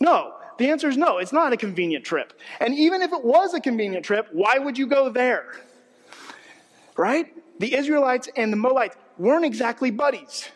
No. 0.00 0.36
The 0.56 0.70
answer 0.70 0.88
is 0.88 0.96
no, 0.96 1.18
it's 1.18 1.32
not 1.32 1.52
a 1.52 1.58
convenient 1.58 2.06
trip. 2.06 2.32
And 2.60 2.74
even 2.74 3.02
if 3.02 3.12
it 3.12 3.22
was 3.22 3.52
a 3.52 3.60
convenient 3.60 4.06
trip, 4.06 4.28
why 4.32 4.58
would 4.58 4.78
you 4.78 4.86
go 4.86 5.10
there? 5.10 5.52
Right? 6.96 7.26
The 7.60 7.74
Israelites 7.74 8.30
and 8.34 8.50
the 8.50 8.56
Moabites 8.56 8.96
weren't 9.18 9.44
exactly 9.44 9.90
buddies. 9.90 10.48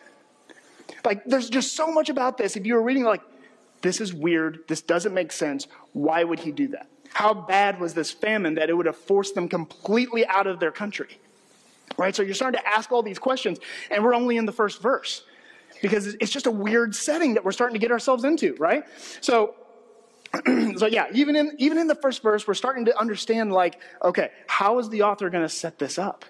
Like, 1.05 1.25
there's 1.25 1.49
just 1.49 1.75
so 1.75 1.91
much 1.91 2.09
about 2.09 2.37
this. 2.37 2.55
If 2.55 2.65
you 2.65 2.75
were 2.75 2.81
reading, 2.81 3.03
like, 3.03 3.21
this 3.81 4.01
is 4.01 4.13
weird, 4.13 4.59
this 4.67 4.81
doesn't 4.81 5.13
make 5.13 5.31
sense, 5.31 5.67
why 5.91 6.23
would 6.23 6.39
he 6.39 6.51
do 6.51 6.69
that? 6.69 6.87
How 7.13 7.33
bad 7.33 7.79
was 7.79 7.93
this 7.93 8.11
famine 8.11 8.55
that 8.55 8.69
it 8.69 8.73
would 8.73 8.85
have 8.85 8.97
forced 8.97 9.35
them 9.35 9.47
completely 9.47 10.25
out 10.25 10.47
of 10.47 10.59
their 10.59 10.71
country? 10.71 11.19
Right? 11.97 12.15
So 12.15 12.23
you're 12.23 12.33
starting 12.33 12.59
to 12.59 12.67
ask 12.67 12.91
all 12.91 13.03
these 13.03 13.19
questions, 13.19 13.59
and 13.91 14.03
we're 14.03 14.15
only 14.15 14.37
in 14.37 14.45
the 14.45 14.51
first 14.51 14.81
verse 14.81 15.23
because 15.81 16.15
it's 16.15 16.31
just 16.31 16.47
a 16.47 16.51
weird 16.51 16.95
setting 16.95 17.33
that 17.33 17.43
we're 17.43 17.51
starting 17.51 17.73
to 17.73 17.79
get 17.79 17.91
ourselves 17.91 18.23
into, 18.23 18.55
right? 18.55 18.85
So, 19.21 19.53
so 20.77 20.85
yeah, 20.85 21.07
even 21.13 21.35
in 21.35 21.51
even 21.57 21.77
in 21.77 21.87
the 21.87 21.95
first 21.95 22.23
verse, 22.23 22.47
we're 22.47 22.53
starting 22.53 22.85
to 22.85 22.97
understand 22.97 23.51
like, 23.51 23.79
okay, 24.03 24.31
how 24.47 24.79
is 24.79 24.89
the 24.89 25.03
author 25.03 25.29
going 25.29 25.43
to 25.43 25.49
set 25.49 25.77
this 25.77 25.99
up? 25.99 26.25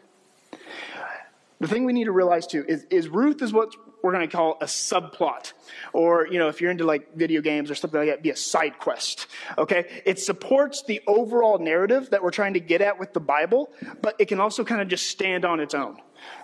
The 1.60 1.67
thing 1.67 1.86
we 1.86 1.93
need 1.93 2.05
to 2.05 2.12
realize 2.12 2.48
too 2.48 2.65
is, 2.67 2.86
is 2.89 3.08
Ruth 3.08 3.41
is 3.41 3.53
what 3.53 3.74
we're 4.03 4.12
going 4.12 4.27
to 4.29 4.36
call 4.36 4.57
a 4.62 4.65
subplot. 4.65 5.53
Or, 5.93 6.27
you 6.27 6.38
know, 6.38 6.50
if 6.50 6.62
you're 6.62 6.69
into 6.69 6.83
like 6.83 7.15
video 7.15 7.41
games 7.41 7.72
or 7.72 7.75
something 7.75 8.00
like 8.00 8.10
that, 8.10 8.22
be 8.22 8.29
a 8.29 8.36
side 8.36 8.77
quest. 8.77 9.27
Okay? 9.57 10.03
It 10.05 10.19
supports 10.19 10.83
the 10.83 11.01
overall 11.07 11.57
narrative 11.57 12.10
that 12.12 12.22
we're 12.22 12.31
trying 12.31 12.53
to 12.53 12.60
get 12.60 12.81
at 12.81 13.00
with 13.00 13.13
the 13.13 13.22
Bible, 13.22 13.72
but 14.01 14.15
it 14.19 14.27
can 14.27 14.39
also 14.39 14.63
kind 14.63 14.81
of 14.81 14.89
just 14.89 15.07
stand 15.07 15.45
on 15.45 15.60
its 15.62 15.74
own. 15.74 15.98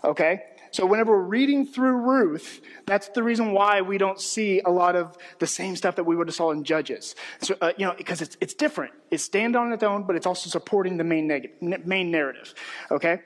Okay? 0.03 0.43
So 0.71 0.85
whenever 0.85 1.11
we're 1.17 1.23
reading 1.23 1.65
through 1.65 1.97
Ruth, 1.97 2.61
that's 2.85 3.09
the 3.09 3.23
reason 3.23 3.51
why 3.51 3.81
we 3.81 3.97
don't 3.97 4.21
see 4.21 4.61
a 4.61 4.69
lot 4.69 4.95
of 4.95 5.17
the 5.39 5.47
same 5.47 5.75
stuff 5.75 5.95
that 5.97 6.03
we 6.03 6.15
would 6.15 6.27
have 6.27 6.35
saw 6.35 6.51
in 6.51 6.63
Judges. 6.63 7.15
So, 7.41 7.55
uh, 7.59 7.73
you 7.77 7.85
know, 7.85 7.95
because 7.97 8.21
it's, 8.21 8.37
it's 8.39 8.53
different. 8.53 8.93
It's 9.11 9.23
stand 9.23 9.55
on 9.55 9.73
its 9.73 9.83
own, 9.83 10.03
but 10.03 10.15
it's 10.15 10.27
also 10.27 10.49
supporting 10.49 10.97
the 10.97 11.03
main, 11.03 11.27
neg- 11.27 11.85
main 11.85 12.11
narrative. 12.11 12.53
Okay? 12.91 13.21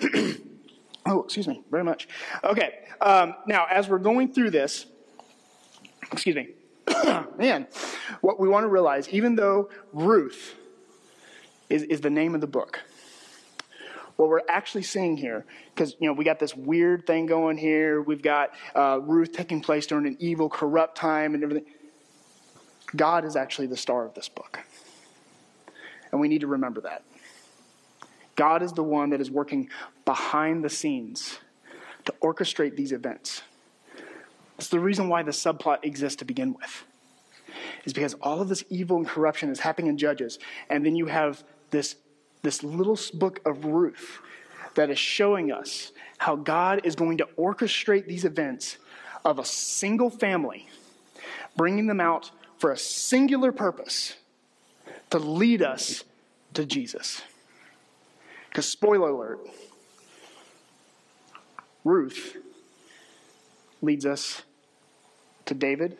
oh, 1.08 1.22
excuse 1.22 1.48
me, 1.48 1.62
very 1.70 1.84
much. 1.84 2.08
Okay, 2.44 2.80
um, 3.00 3.34
now 3.46 3.66
as 3.70 3.88
we're 3.88 3.98
going 3.98 4.32
through 4.32 4.50
this, 4.50 4.86
excuse 6.12 6.36
me, 6.36 6.48
man, 7.38 7.66
what 8.20 8.38
we 8.38 8.48
want 8.48 8.64
to 8.64 8.68
realize, 8.68 9.08
even 9.08 9.34
though 9.36 9.70
Ruth 9.92 10.54
is, 11.68 11.82
is 11.84 12.00
the 12.00 12.10
name 12.10 12.34
of 12.34 12.40
the 12.40 12.46
book, 12.46 12.80
what 14.16 14.28
we're 14.28 14.42
actually 14.48 14.82
seeing 14.82 15.16
here, 15.16 15.46
because 15.74 15.94
you 16.00 16.08
know 16.08 16.12
we 16.12 16.24
got 16.24 16.38
this 16.38 16.54
weird 16.54 17.06
thing 17.06 17.26
going 17.26 17.56
here. 17.56 18.02
We've 18.02 18.22
got 18.22 18.50
uh, 18.74 18.98
Ruth 19.00 19.32
taking 19.32 19.60
place 19.60 19.86
during 19.86 20.06
an 20.06 20.16
evil, 20.18 20.48
corrupt 20.48 20.96
time, 20.96 21.34
and 21.34 21.42
everything. 21.42 21.66
God 22.96 23.24
is 23.24 23.36
actually 23.36 23.68
the 23.68 23.76
star 23.76 24.04
of 24.04 24.14
this 24.14 24.28
book, 24.28 24.58
and 26.10 26.20
we 26.20 26.28
need 26.28 26.40
to 26.40 26.48
remember 26.48 26.80
that. 26.80 27.04
God 28.38 28.62
is 28.62 28.72
the 28.72 28.84
one 28.84 29.10
that 29.10 29.20
is 29.20 29.32
working 29.32 29.68
behind 30.04 30.62
the 30.64 30.70
scenes 30.70 31.40
to 32.04 32.14
orchestrate 32.22 32.76
these 32.76 32.92
events. 32.92 33.42
It's 34.58 34.68
the 34.68 34.78
reason 34.78 35.08
why 35.08 35.24
the 35.24 35.32
subplot 35.32 35.78
exists 35.82 36.16
to 36.18 36.24
begin 36.24 36.54
with. 36.54 36.84
Is 37.84 37.92
because 37.92 38.14
all 38.14 38.40
of 38.40 38.48
this 38.48 38.62
evil 38.70 38.96
and 38.96 39.08
corruption 39.08 39.50
is 39.50 39.58
happening 39.58 39.88
in 39.88 39.98
Judges, 39.98 40.38
and 40.70 40.86
then 40.86 40.94
you 40.94 41.06
have 41.06 41.42
this 41.70 41.96
this 42.42 42.62
little 42.62 42.96
book 43.14 43.40
of 43.44 43.64
Ruth 43.64 44.20
that 44.76 44.88
is 44.88 44.98
showing 45.00 45.50
us 45.50 45.90
how 46.18 46.36
God 46.36 46.82
is 46.84 46.94
going 46.94 47.18
to 47.18 47.26
orchestrate 47.36 48.06
these 48.06 48.24
events 48.24 48.78
of 49.24 49.40
a 49.40 49.44
single 49.44 50.10
family, 50.10 50.68
bringing 51.56 51.88
them 51.88 52.00
out 52.00 52.30
for 52.58 52.70
a 52.70 52.78
singular 52.78 53.50
purpose 53.50 54.14
to 55.10 55.18
lead 55.18 55.60
us 55.60 56.04
to 56.54 56.64
Jesus. 56.64 57.22
Because, 58.58 58.72
spoiler 58.72 59.10
alert, 59.10 59.38
Ruth 61.84 62.36
leads 63.80 64.04
us 64.04 64.42
to 65.44 65.54
David 65.54 65.96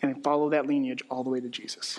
and 0.00 0.22
follow 0.22 0.50
that 0.50 0.68
lineage 0.68 1.02
all 1.10 1.24
the 1.24 1.30
way 1.30 1.40
to 1.40 1.48
Jesus. 1.48 1.98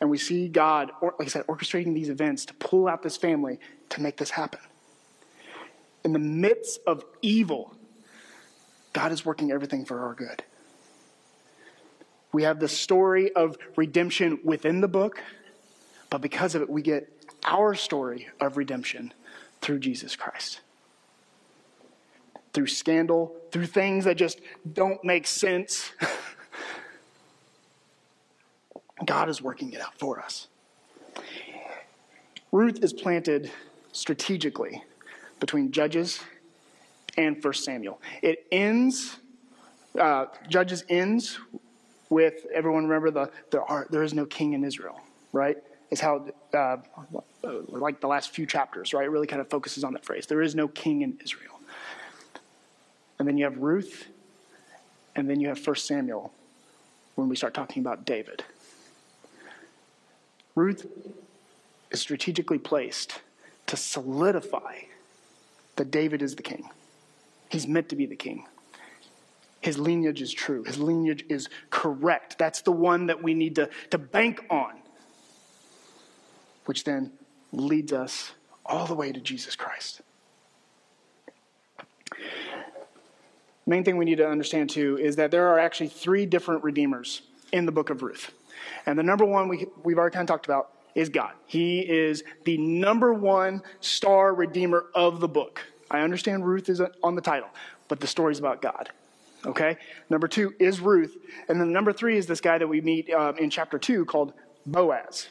And 0.00 0.08
we 0.08 0.16
see 0.16 0.48
God, 0.48 0.90
like 1.02 1.12
I 1.20 1.26
said, 1.26 1.46
orchestrating 1.48 1.92
these 1.92 2.08
events 2.08 2.46
to 2.46 2.54
pull 2.54 2.88
out 2.88 3.02
this 3.02 3.18
family 3.18 3.60
to 3.90 4.00
make 4.00 4.16
this 4.16 4.30
happen. 4.30 4.60
In 6.02 6.14
the 6.14 6.18
midst 6.18 6.80
of 6.86 7.04
evil, 7.20 7.74
God 8.94 9.12
is 9.12 9.26
working 9.26 9.52
everything 9.52 9.84
for 9.84 10.00
our 10.00 10.14
good. 10.14 10.42
We 12.32 12.44
have 12.44 12.58
the 12.58 12.68
story 12.68 13.34
of 13.34 13.58
redemption 13.76 14.38
within 14.44 14.80
the 14.80 14.88
book, 14.88 15.22
but 16.10 16.20
because 16.20 16.54
of 16.54 16.62
it, 16.62 16.68
we 16.68 16.82
get 16.82 17.08
our 17.44 17.74
story 17.74 18.28
of 18.40 18.56
redemption 18.56 19.12
through 19.60 19.78
Jesus 19.78 20.16
Christ. 20.16 20.60
Through 22.52 22.66
scandal, 22.66 23.36
through 23.52 23.66
things 23.66 24.04
that 24.04 24.16
just 24.16 24.40
don't 24.72 25.02
make 25.04 25.26
sense. 25.26 25.92
God 29.04 29.28
is 29.28 29.40
working 29.40 29.72
it 29.72 29.80
out 29.80 29.98
for 29.98 30.20
us. 30.20 30.48
Ruth 32.52 32.82
is 32.82 32.92
planted 32.92 33.50
strategically 33.92 34.82
between 35.38 35.70
Judges 35.70 36.20
and 37.16 37.40
First 37.40 37.64
Samuel. 37.64 38.00
It 38.22 38.46
ends, 38.50 39.18
uh, 39.98 40.26
Judges 40.48 40.84
ends 40.88 41.38
with 42.08 42.46
everyone 42.52 42.84
remember 42.84 43.12
the 43.12 43.30
there 43.52 43.62
are 43.62 43.86
there 43.90 44.02
is 44.02 44.12
no 44.12 44.26
king 44.26 44.52
in 44.52 44.64
Israel, 44.64 45.00
right? 45.32 45.56
Is 45.90 46.00
how 46.00 46.24
uh, 46.54 46.76
like 47.42 48.00
the 48.00 48.06
last 48.06 48.30
few 48.30 48.46
chapters, 48.46 48.94
right? 48.94 49.04
It 49.04 49.10
really 49.10 49.26
kind 49.26 49.40
of 49.40 49.50
focuses 49.50 49.82
on 49.82 49.92
that 49.94 50.04
phrase. 50.04 50.26
There 50.26 50.42
is 50.42 50.54
no 50.54 50.68
king 50.68 51.02
in 51.02 51.18
Israel. 51.22 51.58
And 53.18 53.26
then 53.26 53.36
you 53.36 53.44
have 53.44 53.58
Ruth, 53.58 54.06
and 55.16 55.28
then 55.28 55.40
you 55.40 55.48
have 55.48 55.58
First 55.58 55.86
Samuel 55.86 56.32
when 57.16 57.28
we 57.28 57.36
start 57.36 57.54
talking 57.54 57.82
about 57.82 58.04
David. 58.04 58.44
Ruth 60.54 60.86
is 61.90 62.00
strategically 62.00 62.58
placed 62.58 63.20
to 63.66 63.76
solidify 63.76 64.76
that 65.76 65.90
David 65.90 66.22
is 66.22 66.36
the 66.36 66.42
king. 66.42 66.70
He's 67.48 67.66
meant 67.66 67.88
to 67.88 67.96
be 67.96 68.06
the 68.06 68.16
king. 68.16 68.46
His 69.60 69.78
lineage 69.78 70.22
is 70.22 70.32
true. 70.32 70.64
His 70.64 70.78
lineage 70.78 71.24
is 71.28 71.48
correct. 71.68 72.38
That's 72.38 72.62
the 72.62 72.72
one 72.72 73.06
that 73.06 73.22
we 73.22 73.34
need 73.34 73.56
to, 73.56 73.68
to 73.90 73.98
bank 73.98 74.44
on, 74.48 74.72
which 76.70 76.84
then 76.84 77.10
leads 77.50 77.92
us 77.92 78.30
all 78.64 78.86
the 78.86 78.94
way 78.94 79.10
to 79.10 79.18
Jesus 79.18 79.56
Christ. 79.56 80.02
Main 83.66 83.82
thing 83.82 83.96
we 83.96 84.04
need 84.04 84.18
to 84.18 84.28
understand 84.28 84.70
too 84.70 84.96
is 84.96 85.16
that 85.16 85.32
there 85.32 85.48
are 85.48 85.58
actually 85.58 85.88
three 85.88 86.26
different 86.26 86.62
redeemers 86.62 87.22
in 87.52 87.66
the 87.66 87.72
book 87.72 87.90
of 87.90 88.02
Ruth. 88.02 88.30
And 88.86 88.96
the 88.96 89.02
number 89.02 89.24
one 89.24 89.48
we, 89.48 89.66
we've 89.82 89.98
already 89.98 90.14
kind 90.14 90.30
of 90.30 90.32
talked 90.32 90.46
about 90.46 90.70
is 90.94 91.08
God. 91.08 91.32
He 91.48 91.80
is 91.80 92.22
the 92.44 92.56
number 92.56 93.12
one 93.12 93.62
star 93.80 94.32
redeemer 94.32 94.86
of 94.94 95.18
the 95.18 95.26
book. 95.26 95.62
I 95.90 96.02
understand 96.02 96.46
Ruth 96.46 96.68
is 96.68 96.80
on 97.02 97.16
the 97.16 97.20
title, 97.20 97.48
but 97.88 97.98
the 97.98 98.06
story's 98.06 98.38
about 98.38 98.62
God. 98.62 98.90
Okay? 99.44 99.76
Number 100.08 100.28
two 100.28 100.54
is 100.60 100.78
Ruth. 100.78 101.16
And 101.48 101.60
then 101.60 101.72
number 101.72 101.92
three 101.92 102.16
is 102.16 102.28
this 102.28 102.40
guy 102.40 102.58
that 102.58 102.68
we 102.68 102.80
meet 102.80 103.10
um, 103.10 103.38
in 103.38 103.50
chapter 103.50 103.76
two 103.76 104.04
called 104.04 104.34
Boaz. 104.64 105.30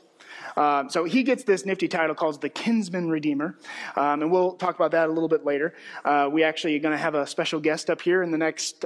Um, 0.58 0.90
so 0.90 1.04
he 1.04 1.24
gets 1.24 1.44
this 1.44 1.66
nifty 1.66 1.88
title 1.88 2.16
called 2.16 2.42
the 2.42 2.50
Kinsman 2.50 3.10
Redeemer, 3.10 3.58
um, 3.96 4.22
and 4.22 4.32
we'll 4.32 4.54
talk 4.54 4.76
about 4.76 4.92
that 4.92 5.10
a 5.10 5.12
little 5.12 5.30
bit 5.30 5.46
later. 5.46 5.74
Uh, 6.04 6.30
we 6.32 6.44
actually 6.44 6.76
are 6.76 6.80
going 6.80 6.92
to 6.92 6.98
have 6.98 7.16
a 7.16 7.26
special 7.26 7.60
guest 7.60 7.90
up 7.90 8.02
here 8.02 8.24
in 8.24 8.32
the 8.32 8.38
next 8.38 8.86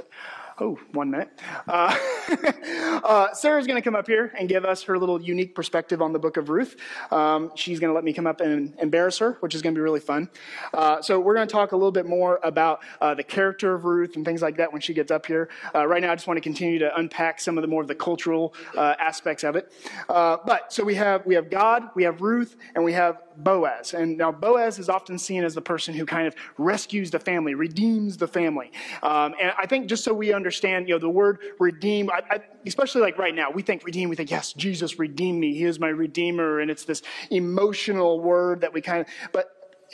Oh, 0.60 0.78
one 0.92 1.10
minute. 1.10 1.30
Uh, 1.66 1.96
uh, 3.04 3.34
Sarah's 3.34 3.66
going 3.66 3.76
to 3.76 3.82
come 3.82 3.96
up 3.96 4.06
here 4.06 4.32
and 4.38 4.48
give 4.48 4.64
us 4.64 4.84
her 4.84 4.96
little 4.96 5.20
unique 5.20 5.52
perspective 5.52 6.00
on 6.00 6.12
the 6.12 6.20
book 6.20 6.36
of 6.36 6.48
Ruth. 6.48 6.76
Um, 7.10 7.50
she's 7.56 7.80
going 7.80 7.88
to 7.88 7.94
let 7.94 8.04
me 8.04 8.12
come 8.12 8.26
up 8.26 8.40
and 8.40 8.72
embarrass 8.78 9.18
her, 9.18 9.36
which 9.40 9.56
is 9.56 9.62
going 9.62 9.74
to 9.74 9.78
be 9.78 9.82
really 9.82 9.98
fun. 9.98 10.30
Uh, 10.72 11.02
so, 11.02 11.18
we're 11.18 11.34
going 11.34 11.48
to 11.48 11.52
talk 11.52 11.72
a 11.72 11.76
little 11.76 11.90
bit 11.90 12.06
more 12.06 12.38
about 12.44 12.84
uh, 13.00 13.14
the 13.14 13.24
character 13.24 13.74
of 13.74 13.84
Ruth 13.84 14.14
and 14.14 14.24
things 14.24 14.42
like 14.42 14.58
that 14.58 14.72
when 14.72 14.80
she 14.80 14.94
gets 14.94 15.10
up 15.10 15.26
here. 15.26 15.48
Uh, 15.74 15.86
right 15.88 16.00
now, 16.00 16.12
I 16.12 16.14
just 16.14 16.28
want 16.28 16.36
to 16.36 16.42
continue 16.42 16.78
to 16.78 16.96
unpack 16.96 17.40
some 17.40 17.58
of 17.58 17.62
the 17.62 17.68
more 17.68 17.82
of 17.82 17.88
the 17.88 17.94
cultural 17.96 18.54
uh, 18.76 18.94
aspects 19.00 19.42
of 19.42 19.56
it. 19.56 19.72
but 20.06 20.72
so 20.72 20.84
we 20.84 20.94
have 20.94 21.26
we 21.26 21.34
have 21.34 21.50
God, 21.50 21.90
we 21.96 22.04
have 22.04 22.20
Ruth, 22.20 22.56
and 22.76 22.84
we 22.84 22.92
have 22.92 23.23
Boaz. 23.36 23.94
And 23.94 24.18
now 24.18 24.32
Boaz 24.32 24.78
is 24.78 24.88
often 24.88 25.18
seen 25.18 25.44
as 25.44 25.54
the 25.54 25.60
person 25.60 25.94
who 25.94 26.06
kind 26.06 26.26
of 26.26 26.34
rescues 26.58 27.10
the 27.10 27.18
family, 27.18 27.54
redeems 27.54 28.16
the 28.16 28.28
family. 28.28 28.70
Um, 29.02 29.34
and 29.40 29.52
I 29.58 29.66
think 29.66 29.88
just 29.88 30.04
so 30.04 30.12
we 30.12 30.32
understand 30.32 30.88
you 30.88 30.94
know, 30.94 30.98
the 30.98 31.08
word 31.08 31.38
redeem, 31.58 32.10
I, 32.10 32.22
I, 32.30 32.40
especially 32.66 33.02
like 33.02 33.18
right 33.18 33.34
now, 33.34 33.50
we 33.50 33.62
think 33.62 33.84
redeem, 33.84 34.08
we 34.08 34.16
think, 34.16 34.30
yes, 34.30 34.52
Jesus 34.52 34.98
redeemed 34.98 35.40
me. 35.40 35.54
He 35.54 35.64
is 35.64 35.78
my 35.78 35.88
redeemer. 35.88 36.60
And 36.60 36.70
it's 36.70 36.84
this 36.84 37.02
emotional 37.30 38.20
word 38.20 38.60
that 38.60 38.72
we 38.72 38.80
kind 38.80 39.00
of, 39.00 39.06
but 39.32 39.50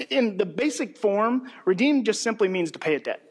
in 0.09 0.37
the 0.37 0.47
basic 0.47 0.97
form, 0.97 1.51
redeem 1.65 2.05
just 2.05 2.23
simply 2.23 2.49
means 2.49 2.71
to 2.73 2.79
pay 2.79 2.95
a 2.95 3.01
debt. 3.01 3.30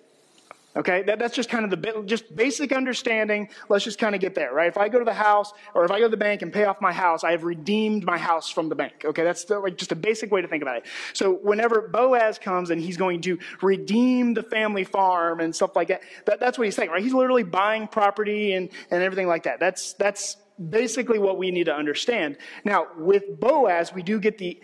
Okay, 0.79 1.03
that, 1.03 1.19
that's 1.19 1.35
just 1.35 1.49
kind 1.49 1.65
of 1.65 1.71
the 1.71 2.03
just 2.05 2.33
basic 2.33 2.71
understanding. 2.71 3.49
Let's 3.67 3.83
just 3.83 3.99
kind 3.99 4.15
of 4.15 4.21
get 4.21 4.33
there, 4.33 4.53
right? 4.53 4.69
If 4.69 4.77
I 4.77 4.87
go 4.87 4.97
to 4.97 5.03
the 5.03 5.13
house 5.13 5.51
or 5.73 5.83
if 5.83 5.91
I 5.91 5.99
go 5.99 6.05
to 6.05 6.09
the 6.09 6.15
bank 6.15 6.41
and 6.41 6.53
pay 6.53 6.63
off 6.63 6.79
my 6.79 6.93
house, 6.93 7.25
I 7.25 7.31
have 7.31 7.43
redeemed 7.43 8.05
my 8.05 8.17
house 8.17 8.49
from 8.49 8.69
the 8.69 8.75
bank. 8.75 9.03
Okay, 9.03 9.23
that's 9.25 9.43
the, 9.43 9.59
like 9.59 9.75
just 9.75 9.91
a 9.91 9.95
basic 9.95 10.31
way 10.31 10.41
to 10.41 10.47
think 10.47 10.63
about 10.63 10.77
it. 10.77 10.85
So 11.11 11.33
whenever 11.33 11.89
Boaz 11.89 12.39
comes 12.39 12.69
and 12.69 12.81
he's 12.81 12.95
going 12.95 13.19
to 13.23 13.39
redeem 13.61 14.33
the 14.33 14.43
family 14.43 14.85
farm 14.85 15.41
and 15.41 15.53
stuff 15.53 15.75
like 15.75 15.89
that, 15.89 16.01
that 16.25 16.39
that's 16.39 16.57
what 16.57 16.63
he's 16.63 16.75
saying, 16.75 16.91
right? 16.91 17.03
He's 17.03 17.13
literally 17.13 17.43
buying 17.43 17.89
property 17.89 18.53
and, 18.53 18.69
and 18.89 19.03
everything 19.03 19.27
like 19.27 19.43
that. 19.43 19.59
That's 19.59 19.93
that's 19.93 20.37
basically 20.69 21.19
what 21.19 21.37
we 21.37 21.51
need 21.51 21.65
to 21.65 21.75
understand. 21.75 22.37
Now, 22.63 22.87
with 22.97 23.37
Boaz, 23.37 23.93
we 23.93 24.01
do 24.01 24.17
get 24.17 24.37
the 24.37 24.61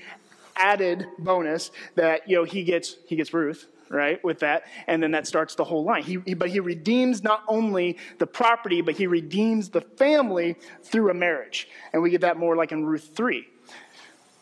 added 0.55 1.05
bonus 1.19 1.71
that 1.95 2.29
you 2.29 2.37
know 2.37 2.45
he 2.45 2.63
gets 2.63 2.95
he 3.05 3.17
gets 3.17 3.33
Ruth, 3.33 3.67
right, 3.89 4.23
with 4.23 4.39
that. 4.39 4.63
And 4.87 5.01
then 5.01 5.11
that 5.11 5.27
starts 5.27 5.55
the 5.55 5.63
whole 5.63 5.83
line. 5.83 6.03
He, 6.03 6.19
he, 6.25 6.33
but 6.33 6.49
he 6.49 6.59
redeems 6.59 7.23
not 7.23 7.43
only 7.47 7.97
the 8.17 8.27
property, 8.27 8.81
but 8.81 8.95
he 8.95 9.07
redeems 9.07 9.69
the 9.69 9.81
family 9.81 10.55
through 10.83 11.09
a 11.11 11.13
marriage. 11.13 11.67
And 11.93 12.01
we 12.01 12.09
get 12.09 12.21
that 12.21 12.37
more 12.37 12.55
like 12.55 12.71
in 12.71 12.85
Ruth 12.85 13.11
3. 13.15 13.45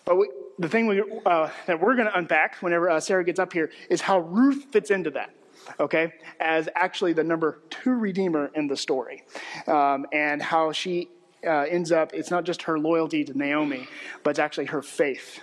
But 0.05 0.17
we, 0.17 0.29
the 0.59 0.69
thing 0.69 0.87
we, 0.87 1.01
uh, 1.25 1.49
that 1.65 1.79
we're 1.79 1.95
going 1.95 2.07
to 2.07 2.17
unpack 2.17 2.57
whenever 2.57 2.89
uh, 2.89 2.99
Sarah 2.99 3.23
gets 3.23 3.39
up 3.39 3.53
here 3.53 3.71
is 3.89 4.01
how 4.01 4.19
Ruth 4.19 4.65
fits 4.71 4.91
into 4.91 5.09
that. 5.11 5.33
Okay, 5.79 6.13
as 6.41 6.67
actually 6.75 7.13
the 7.13 7.23
number 7.23 7.61
two 7.69 7.93
redeemer 7.93 8.51
in 8.53 8.67
the 8.67 8.75
story, 8.75 9.23
um, 9.65 10.05
and 10.11 10.41
how 10.41 10.73
she 10.73 11.07
uh, 11.47 11.61
ends 11.61 11.89
up. 11.93 12.13
It's 12.13 12.29
not 12.29 12.43
just 12.43 12.63
her 12.63 12.77
loyalty 12.77 13.23
to 13.23 13.37
Naomi, 13.37 13.87
but 14.23 14.31
it's 14.31 14.39
actually 14.39 14.65
her 14.65 14.81
faith 14.81 15.39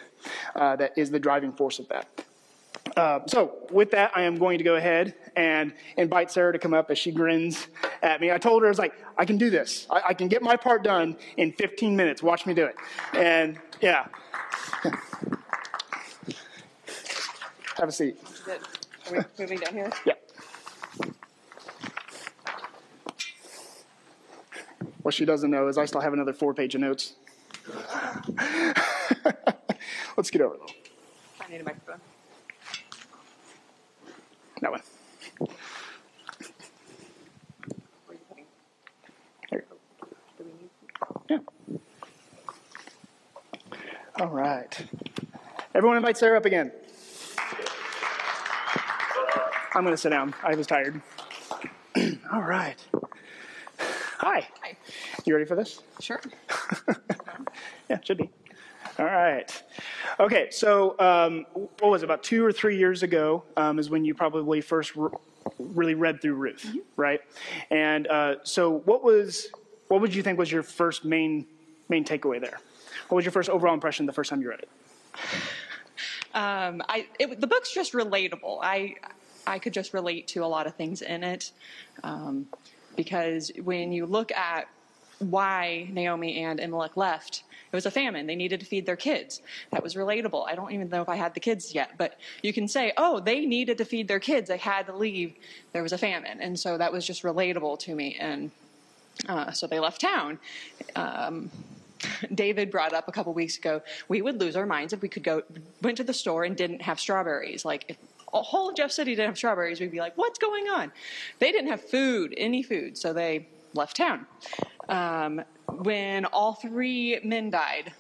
uh, 0.55 0.77
that 0.77 0.93
is 0.99 1.11
the 1.11 1.19
driving 1.19 1.53
force 1.53 1.79
of 1.79 1.89
that. 1.89 2.25
Uh, 2.97 3.21
so, 3.27 3.53
with 3.71 3.91
that, 3.93 4.13
I 4.15 4.23
am 4.23 4.39
going 4.39 4.59
to 4.59 4.65
go 4.65 4.77
ahead 4.77 5.15
and 5.37 5.73
invite 5.97 6.31
Sarah 6.31 6.53
to 6.53 6.59
come 6.59 6.75
up 6.75 6.91
as 6.91 6.99
she 6.99 7.13
grins 7.13 7.69
at 8.03 8.21
me. 8.21 8.31
I 8.31 8.37
told 8.39 8.63
her, 8.63 8.69
I 8.69 8.71
was 8.71 8.79
like, 8.79 8.95
I 9.17 9.25
can 9.25 9.39
do 9.39 9.51
this. 9.51 9.87
I, 9.91 10.03
I 10.09 10.15
can 10.15 10.29
get 10.29 10.43
my 10.43 10.57
part 10.57 10.83
done 10.83 11.17
in 11.37 11.53
15 11.53 11.97
minutes. 11.97 12.23
Watch 12.23 12.47
me 12.47 12.55
do 12.55 12.67
it. 12.67 12.77
And 13.15 13.59
yeah. 13.81 14.07
Have 17.77 17.89
a 17.89 17.93
seat. 17.93 18.17
Are 18.49 18.59
we 19.13 19.19
moving 19.39 19.59
down 19.59 19.73
here? 19.73 19.91
Yeah. 20.05 20.15
What 25.03 25.15
she 25.15 25.25
doesn't 25.25 25.51
know 25.51 25.69
is 25.69 25.79
I 25.79 25.87
still 25.87 26.03
have 26.03 26.13
another 26.13 26.33
four 26.33 26.53
page 26.53 26.75
of 26.75 26.81
notes. 26.83 27.15
Let's 30.17 30.31
get 30.31 30.43
over 30.43 30.57
though. 30.57 30.67
I 31.41 31.49
need 31.51 31.63
a 31.63 31.65
microphone. 31.65 31.87
That 31.87 31.91
one. 31.91 31.95
Where 31.95 31.95
are 31.95 31.95
you 31.95 31.95
putting? 31.95 32.05
Here. 34.45 34.50
Do 34.50 34.50
we 34.63 34.69
need? 40.47 40.71
Yeah. 41.29 41.39
All 44.19 44.29
right. 44.29 44.87
Everyone 45.75 45.97
invite 45.97 46.19
Sarah 46.19 46.37
up 46.37 46.45
again. 46.45 46.73
I'm 49.75 49.83
going 49.85 49.95
to 49.95 49.97
sit 49.97 50.11
down. 50.11 50.35
I 50.43 50.55
was 50.55 50.67
tired. 50.67 51.01
All 52.33 52.43
right. 52.43 52.77
Hi. 54.19 54.47
Hi. 54.63 54.77
You 55.25 55.35
ready 55.35 55.47
for 55.47 55.57
this? 55.57 55.81
Sure. 56.01 56.21
Yeah, 57.89 57.99
should 58.05 58.19
be. 58.19 58.31
All 59.01 59.05
right. 59.05 59.63
Okay, 60.19 60.49
so 60.51 60.99
um, 60.99 61.47
what 61.55 61.91
was 61.91 62.03
it, 62.03 62.07
about 62.07 62.23
two 62.23 62.45
or 62.45 62.53
three 62.53 62.77
years 62.77 63.03
ago 63.03 63.45
um, 63.57 63.79
is 63.79 63.89
when 63.91 64.05
you 64.05 64.15
probably 64.15 64.61
first 64.61 64.97
r- 64.97 65.13
really 65.59 65.95
read 65.95 66.21
through 66.21 66.35
Ruth, 66.35 66.67
right? 66.97 67.21
And 67.71 68.07
uh, 68.09 68.37
so 68.43 68.79
what 68.81 69.05
was, 69.05 69.49
what 69.89 70.01
would 70.01 70.15
you 70.15 70.23
think 70.23 70.39
was 70.39 70.51
your 70.51 70.63
first 70.63 71.05
main, 71.05 71.47
main 71.89 72.05
takeaway 72.05 72.41
there? 72.41 72.59
What 73.09 73.17
was 73.17 73.25
your 73.25 73.33
first 73.33 73.49
overall 73.49 73.75
impression 73.75 74.07
the 74.07 74.13
first 74.13 74.31
time 74.31 74.43
you 74.43 74.51
read 74.51 74.61
it? 74.61 74.69
Um, 76.33 76.83
I 76.89 77.09
it, 77.19 77.41
the 77.41 77.47
book's 77.49 77.75
just 77.75 77.93
relatable. 77.93 78.61
I 78.63 78.95
I 79.47 79.59
could 79.59 79.73
just 79.73 79.93
relate 79.93 80.29
to 80.29 80.45
a 80.45 80.47
lot 80.47 80.69
of 80.69 80.77
things 80.77 81.03
in 81.03 81.25
it 81.25 81.51
um, 82.05 82.47
because 82.97 83.51
when 83.63 83.91
you 83.91 84.07
look 84.07 84.31
at 84.31 84.69
why 85.19 85.89
Naomi 85.91 86.45
and 86.45 86.61
Elimelech 86.61 86.97
left, 86.97 87.43
it 87.73 87.77
was 87.77 87.87
a 87.87 87.91
famine. 87.91 88.27
They 88.27 88.37
needed 88.37 88.61
to 88.61 88.67
feed 88.67 88.87
their 88.87 88.97
kids. 88.97 89.43
That 89.71 89.83
was 89.83 89.95
relatable. 89.95 90.47
I 90.47 90.55
don't 90.55 90.73
even 90.73 90.89
know 90.89 91.03
if 91.03 91.09
I 91.09 91.17
had 91.17 91.35
the 91.35 91.41
kids 91.41 91.75
yet, 91.75 91.93
but 91.99 92.19
you 92.43 92.53
can 92.53 92.67
say, 92.67 92.93
oh, 92.97 93.21
they 93.21 93.47
needed 93.47 93.79
to 93.79 93.85
feed 93.85 94.09
their 94.09 94.19
kids. 94.19 94.49
They 94.49 94.57
had 94.57 94.87
to 94.87 94.97
leave. 94.97 95.35
There 95.73 95.83
was 95.83 95.93
a 95.93 95.99
famine, 95.99 96.41
and 96.41 96.59
so 96.59 96.79
that 96.79 96.93
was 96.93 97.07
just 97.07 97.23
relatable 97.23 97.79
to 97.81 97.95
me. 97.95 98.17
And 98.19 98.51
uh, 99.29 99.53
so 99.53 99.67
they 99.67 99.79
left 99.79 100.01
town. 100.01 100.39
Um, 100.97 101.51
David 102.35 102.71
brought 102.71 102.93
up 102.93 103.09
a 103.09 103.13
couple 103.13 103.33
weeks 103.35 103.59
ago, 103.59 103.83
we 104.09 104.23
would 104.23 104.41
lose 104.41 104.57
our 104.57 104.67
minds 104.67 104.93
if 104.93 105.03
we 105.03 105.09
could 105.09 105.23
go 105.23 105.43
went 105.83 105.97
to 105.99 106.05
the 106.05 106.15
store 106.15 106.45
and 106.45 106.57
didn't 106.57 106.83
have 106.83 106.99
strawberries. 106.99 107.65
Like 107.65 107.85
if 107.89 107.97
a 108.33 108.43
whole 108.43 108.73
Jeff 108.73 108.91
City 108.91 109.13
didn't 109.13 109.27
have 109.27 109.37
strawberries, 109.37 109.81
we'd 109.81 109.91
be 109.91 110.01
like, 110.01 110.17
what's 110.17 110.39
going 110.39 110.69
on? 110.69 110.93
They 111.39 111.53
didn't 111.53 111.71
have 111.71 111.83
food, 111.83 112.35
any 112.37 112.63
food, 112.63 112.97
so 112.97 113.13
they 113.13 113.47
left 113.75 113.97
town. 113.97 114.27
Um, 114.89 115.43
when 115.79 116.25
all 116.27 116.55
three 116.55 117.21
men 117.25 117.51
died, 117.51 117.93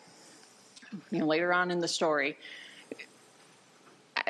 you 1.10 1.20
know, 1.20 1.26
later 1.26 1.52
on 1.52 1.70
in 1.70 1.80
the 1.80 1.88
story, 1.88 2.36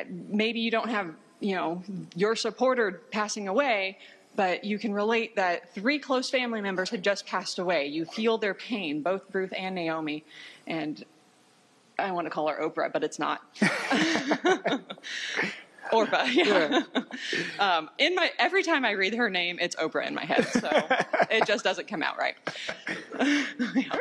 maybe 0.09 0.61
you 0.61 0.71
don't 0.71 0.89
have 0.89 1.15
you 1.41 1.55
know 1.55 1.83
your 2.15 2.37
supporter 2.37 3.03
passing 3.11 3.49
away 3.49 3.99
but 4.37 4.65
you 4.65 4.79
can 4.79 4.93
relate 4.95 5.35
that 5.37 5.75
three 5.75 5.99
close 5.99 6.31
family 6.31 6.61
members 6.61 6.89
had 6.89 7.03
just 7.03 7.27
passed 7.27 7.59
away. 7.59 7.87
You 7.87 8.05
feel 8.05 8.39
their 8.39 8.55
pain 8.55 9.03
both 9.03 9.23
ruth 9.33 9.53
and 9.57 9.75
naomi 9.75 10.25
and 10.67 11.05
i 11.99 12.11
want 12.13 12.27
to 12.27 12.31
call 12.31 12.49
her 12.49 12.57
oprah 12.61 12.93
but 12.93 13.03
it's 13.03 13.19
not 13.19 13.43
Orpah, 15.93 16.25
yeah. 16.25 16.83
um, 17.59 17.91
in 17.99 18.15
my 18.15 18.31
every 18.39 18.63
time 18.63 18.85
I 18.85 18.93
read 18.93 19.15
her 19.15 19.31
name, 19.31 19.59
it's 19.61 19.77
Oprah 19.77 20.07
in 20.07 20.15
my 20.15 20.25
head, 20.25 20.47
so 20.47 20.69
it 21.31 21.47
just 21.47 21.65
doesn't 21.65 21.89
come 21.89 22.03
out 22.03 22.19
right. 22.19 22.35
Yeah. 23.75 23.97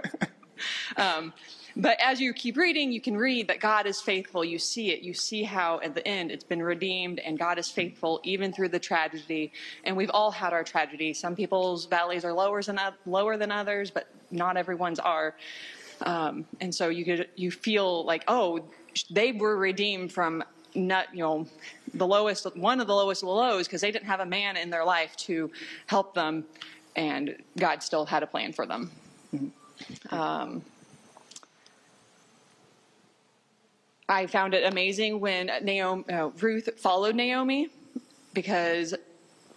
um, 0.97 1.33
but 1.75 1.97
as 2.01 2.19
you 2.19 2.33
keep 2.33 2.57
reading, 2.57 2.91
you 2.91 2.99
can 2.99 3.15
read 3.15 3.47
that 3.47 3.59
God 3.59 3.85
is 3.85 4.01
faithful. 4.01 4.43
You 4.43 4.59
see 4.59 4.91
it. 4.91 5.01
You 5.01 5.13
see 5.13 5.43
how 5.43 5.79
at 5.79 5.95
the 5.95 6.05
end 6.07 6.31
it's 6.31 6.43
been 6.43 6.61
redeemed, 6.61 7.19
and 7.19 7.39
God 7.39 7.57
is 7.57 7.69
faithful 7.69 8.19
even 8.23 8.51
through 8.51 8.69
the 8.69 8.79
tragedy. 8.79 9.51
And 9.83 9.95
we've 9.95 10.11
all 10.11 10.31
had 10.31 10.51
our 10.51 10.63
tragedy. 10.63 11.13
Some 11.13 11.35
people's 11.35 11.85
valleys 11.85 12.25
are 12.25 12.33
lower 12.33 12.61
than 12.61 12.79
lower 13.05 13.37
than 13.37 13.51
others, 13.51 13.91
but 13.91 14.07
not 14.31 14.57
everyone's 14.57 14.99
are. 14.99 15.35
Um, 16.01 16.45
and 16.59 16.73
so 16.73 16.89
you 16.89 17.05
could 17.05 17.29
you 17.35 17.51
feel 17.51 18.05
like 18.05 18.23
oh 18.27 18.63
they 19.09 19.31
were 19.31 19.57
redeemed 19.57 20.11
from 20.11 20.43
not 20.75 21.13
you 21.13 21.21
know 21.21 21.47
the 21.93 22.05
lowest 22.05 22.45
one 22.55 22.79
of 22.79 22.87
the 22.87 22.95
lowest 22.95 23.23
of 23.23 23.27
the 23.27 23.33
lows 23.33 23.67
because 23.67 23.81
they 23.81 23.91
didn't 23.91 24.05
have 24.05 24.19
a 24.19 24.25
man 24.25 24.57
in 24.57 24.69
their 24.69 24.85
life 24.85 25.15
to 25.15 25.51
help 25.87 26.13
them 26.13 26.45
and 26.95 27.35
god 27.57 27.81
still 27.81 28.05
had 28.05 28.23
a 28.23 28.27
plan 28.27 28.51
for 28.53 28.65
them. 28.65 28.91
Um, 30.09 30.61
i 34.07 34.25
found 34.25 34.53
it 34.53 34.63
amazing 34.65 35.19
when 35.19 35.51
naomi 35.61 36.03
uh, 36.11 36.29
ruth 36.41 36.69
followed 36.77 37.15
naomi 37.15 37.69
because 38.33 38.93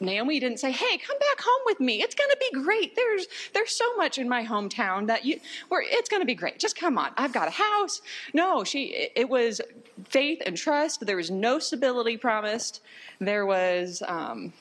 Naomi 0.03 0.41
didn't 0.41 0.59
say, 0.59 0.71
"Hey, 0.71 0.99
come 0.99 1.19
back 1.19 1.41
home 1.41 1.63
with 1.67 1.81
me. 1.81 2.03
It's 2.03 2.15
going 2.15 2.31
to 2.31 2.37
be 2.39 2.63
great. 2.63 2.97
There's 2.97 3.27
there's 3.55 3.73
so 3.73 3.97
much 3.97 4.19
in 4.19 4.29
my 4.29 4.45
hometown 4.45 5.07
that 5.07 5.25
you 5.25 5.41
where 5.69 5.83
it's 5.85 6.09
going 6.09 6.21
to 6.21 6.27
be 6.27 6.35
great. 6.35 6.59
Just 6.59 6.77
come 6.77 6.99
on. 6.99 7.13
I've 7.17 7.33
got 7.33 7.49
a 7.49 7.53
house." 7.53 8.03
No, 8.35 8.65
she 8.65 9.11
it 9.15 9.29
was 9.29 9.61
faith 10.09 10.43
and 10.45 10.57
trust. 10.57 11.07
There 11.07 11.17
was 11.17 11.31
no 11.31 11.59
stability 11.59 12.17
promised. 12.17 12.83
There 13.19 13.47
was 13.47 14.03
um, 14.07 14.53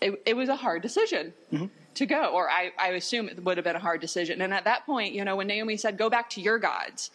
it, 0.00 0.20
it 0.26 0.36
was 0.36 0.48
a 0.48 0.56
hard 0.56 0.82
decision. 0.82 1.32
Mm-hmm. 1.52 1.66
To 1.94 2.06
go, 2.06 2.26
or 2.26 2.48
I, 2.48 2.70
I 2.78 2.90
assume 2.90 3.28
it 3.28 3.42
would 3.42 3.56
have 3.56 3.64
been 3.64 3.74
a 3.74 3.80
hard 3.80 4.00
decision. 4.00 4.40
And 4.40 4.54
at 4.54 4.62
that 4.62 4.86
point, 4.86 5.14
you 5.14 5.24
know, 5.24 5.34
when 5.34 5.48
Naomi 5.48 5.76
said, 5.76 5.98
Go 5.98 6.08
back 6.08 6.30
to 6.30 6.40
your 6.40 6.56
gods, 6.56 7.10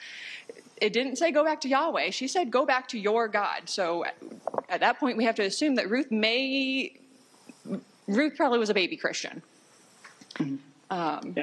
it 0.81 0.91
didn't 0.91 1.15
say 1.15 1.31
go 1.31 1.45
back 1.45 1.62
to 1.62 1.69
Yahweh. 1.69 2.09
She 2.09 2.27
said 2.27 2.51
go 2.51 2.65
back 2.65 2.89
to 2.89 2.99
your 2.99 3.29
God. 3.29 3.69
So 3.69 4.03
at 4.67 4.81
that 4.81 4.99
point, 4.99 5.15
we 5.15 5.23
have 5.23 5.36
to 5.36 5.43
assume 5.43 5.75
that 5.75 5.89
Ruth 5.89 6.12
may 6.12 6.91
Ruth 8.08 8.36
probably 8.36 8.60
was 8.60 8.70
a 8.70 8.74
baby 8.74 8.98
Christian. 8.98 9.42
Mm-hmm. 10.36 10.56
Um, 10.89 11.36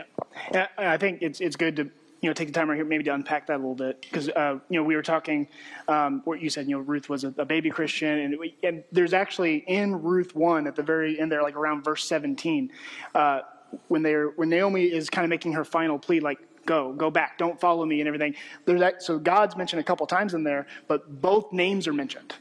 yeah. 0.53 0.67
I 0.79 0.97
think 0.97 1.23
it's 1.23 1.41
it's 1.41 1.57
good 1.57 1.77
to 1.77 1.91
you 2.21 2.29
know 2.29 2.35
take 2.35 2.49
the 2.49 2.55
time 2.55 2.69
right 2.69 2.77
here 2.77 2.85
maybe 2.85 3.05
to 3.05 3.15
unpack 3.15 3.47
that 3.47 3.55
a 3.55 3.57
little 3.57 3.75
bit 3.75 4.01
because 4.03 4.29
uh, 4.29 4.59
you 4.69 4.79
know 4.79 4.85
we 4.85 4.95
were 4.95 5.03
talking 5.03 5.49
um, 5.89 6.21
what 6.25 6.41
you 6.41 6.51
said 6.51 6.69
you 6.69 6.77
know 6.77 6.83
Ruth 6.83 7.09
was 7.09 7.25
a, 7.25 7.35
a 7.39 7.45
baby 7.45 7.71
Christian 7.71 8.19
and 8.19 8.39
we, 8.39 8.55
and 8.63 8.85
there's 8.93 9.13
actually 9.13 9.57
in 9.67 10.03
Ruth 10.03 10.35
one 10.35 10.67
at 10.67 10.77
the 10.77 10.83
very 10.83 11.19
end 11.19 11.33
there 11.33 11.43
like 11.43 11.57
around 11.57 11.83
verse 11.83 12.05
17 12.05 12.71
uh, 13.15 13.41
when 13.89 14.03
they're 14.03 14.29
when 14.29 14.51
Naomi 14.51 14.85
is 14.85 15.11
kind 15.11 15.25
of 15.25 15.31
making 15.31 15.53
her 15.53 15.65
final 15.65 15.99
plea 15.99 16.21
like 16.21 16.39
go 16.67 16.93
go 16.93 17.11
back 17.11 17.39
don't 17.39 17.59
follow 17.59 17.85
me 17.87 18.01
and 18.01 18.07
everything 18.07 18.35
there's 18.67 18.81
that 18.81 19.03
so 19.03 19.19
God's 19.19 19.57
mentioned 19.57 19.81
a 19.81 19.85
couple 19.85 20.07
times 20.07 20.35
in 20.35 20.45
there 20.45 20.67
but 20.89 21.21
both 21.21 21.53
names 21.53 21.89
are 21.89 21.93
mentioned 21.93 22.35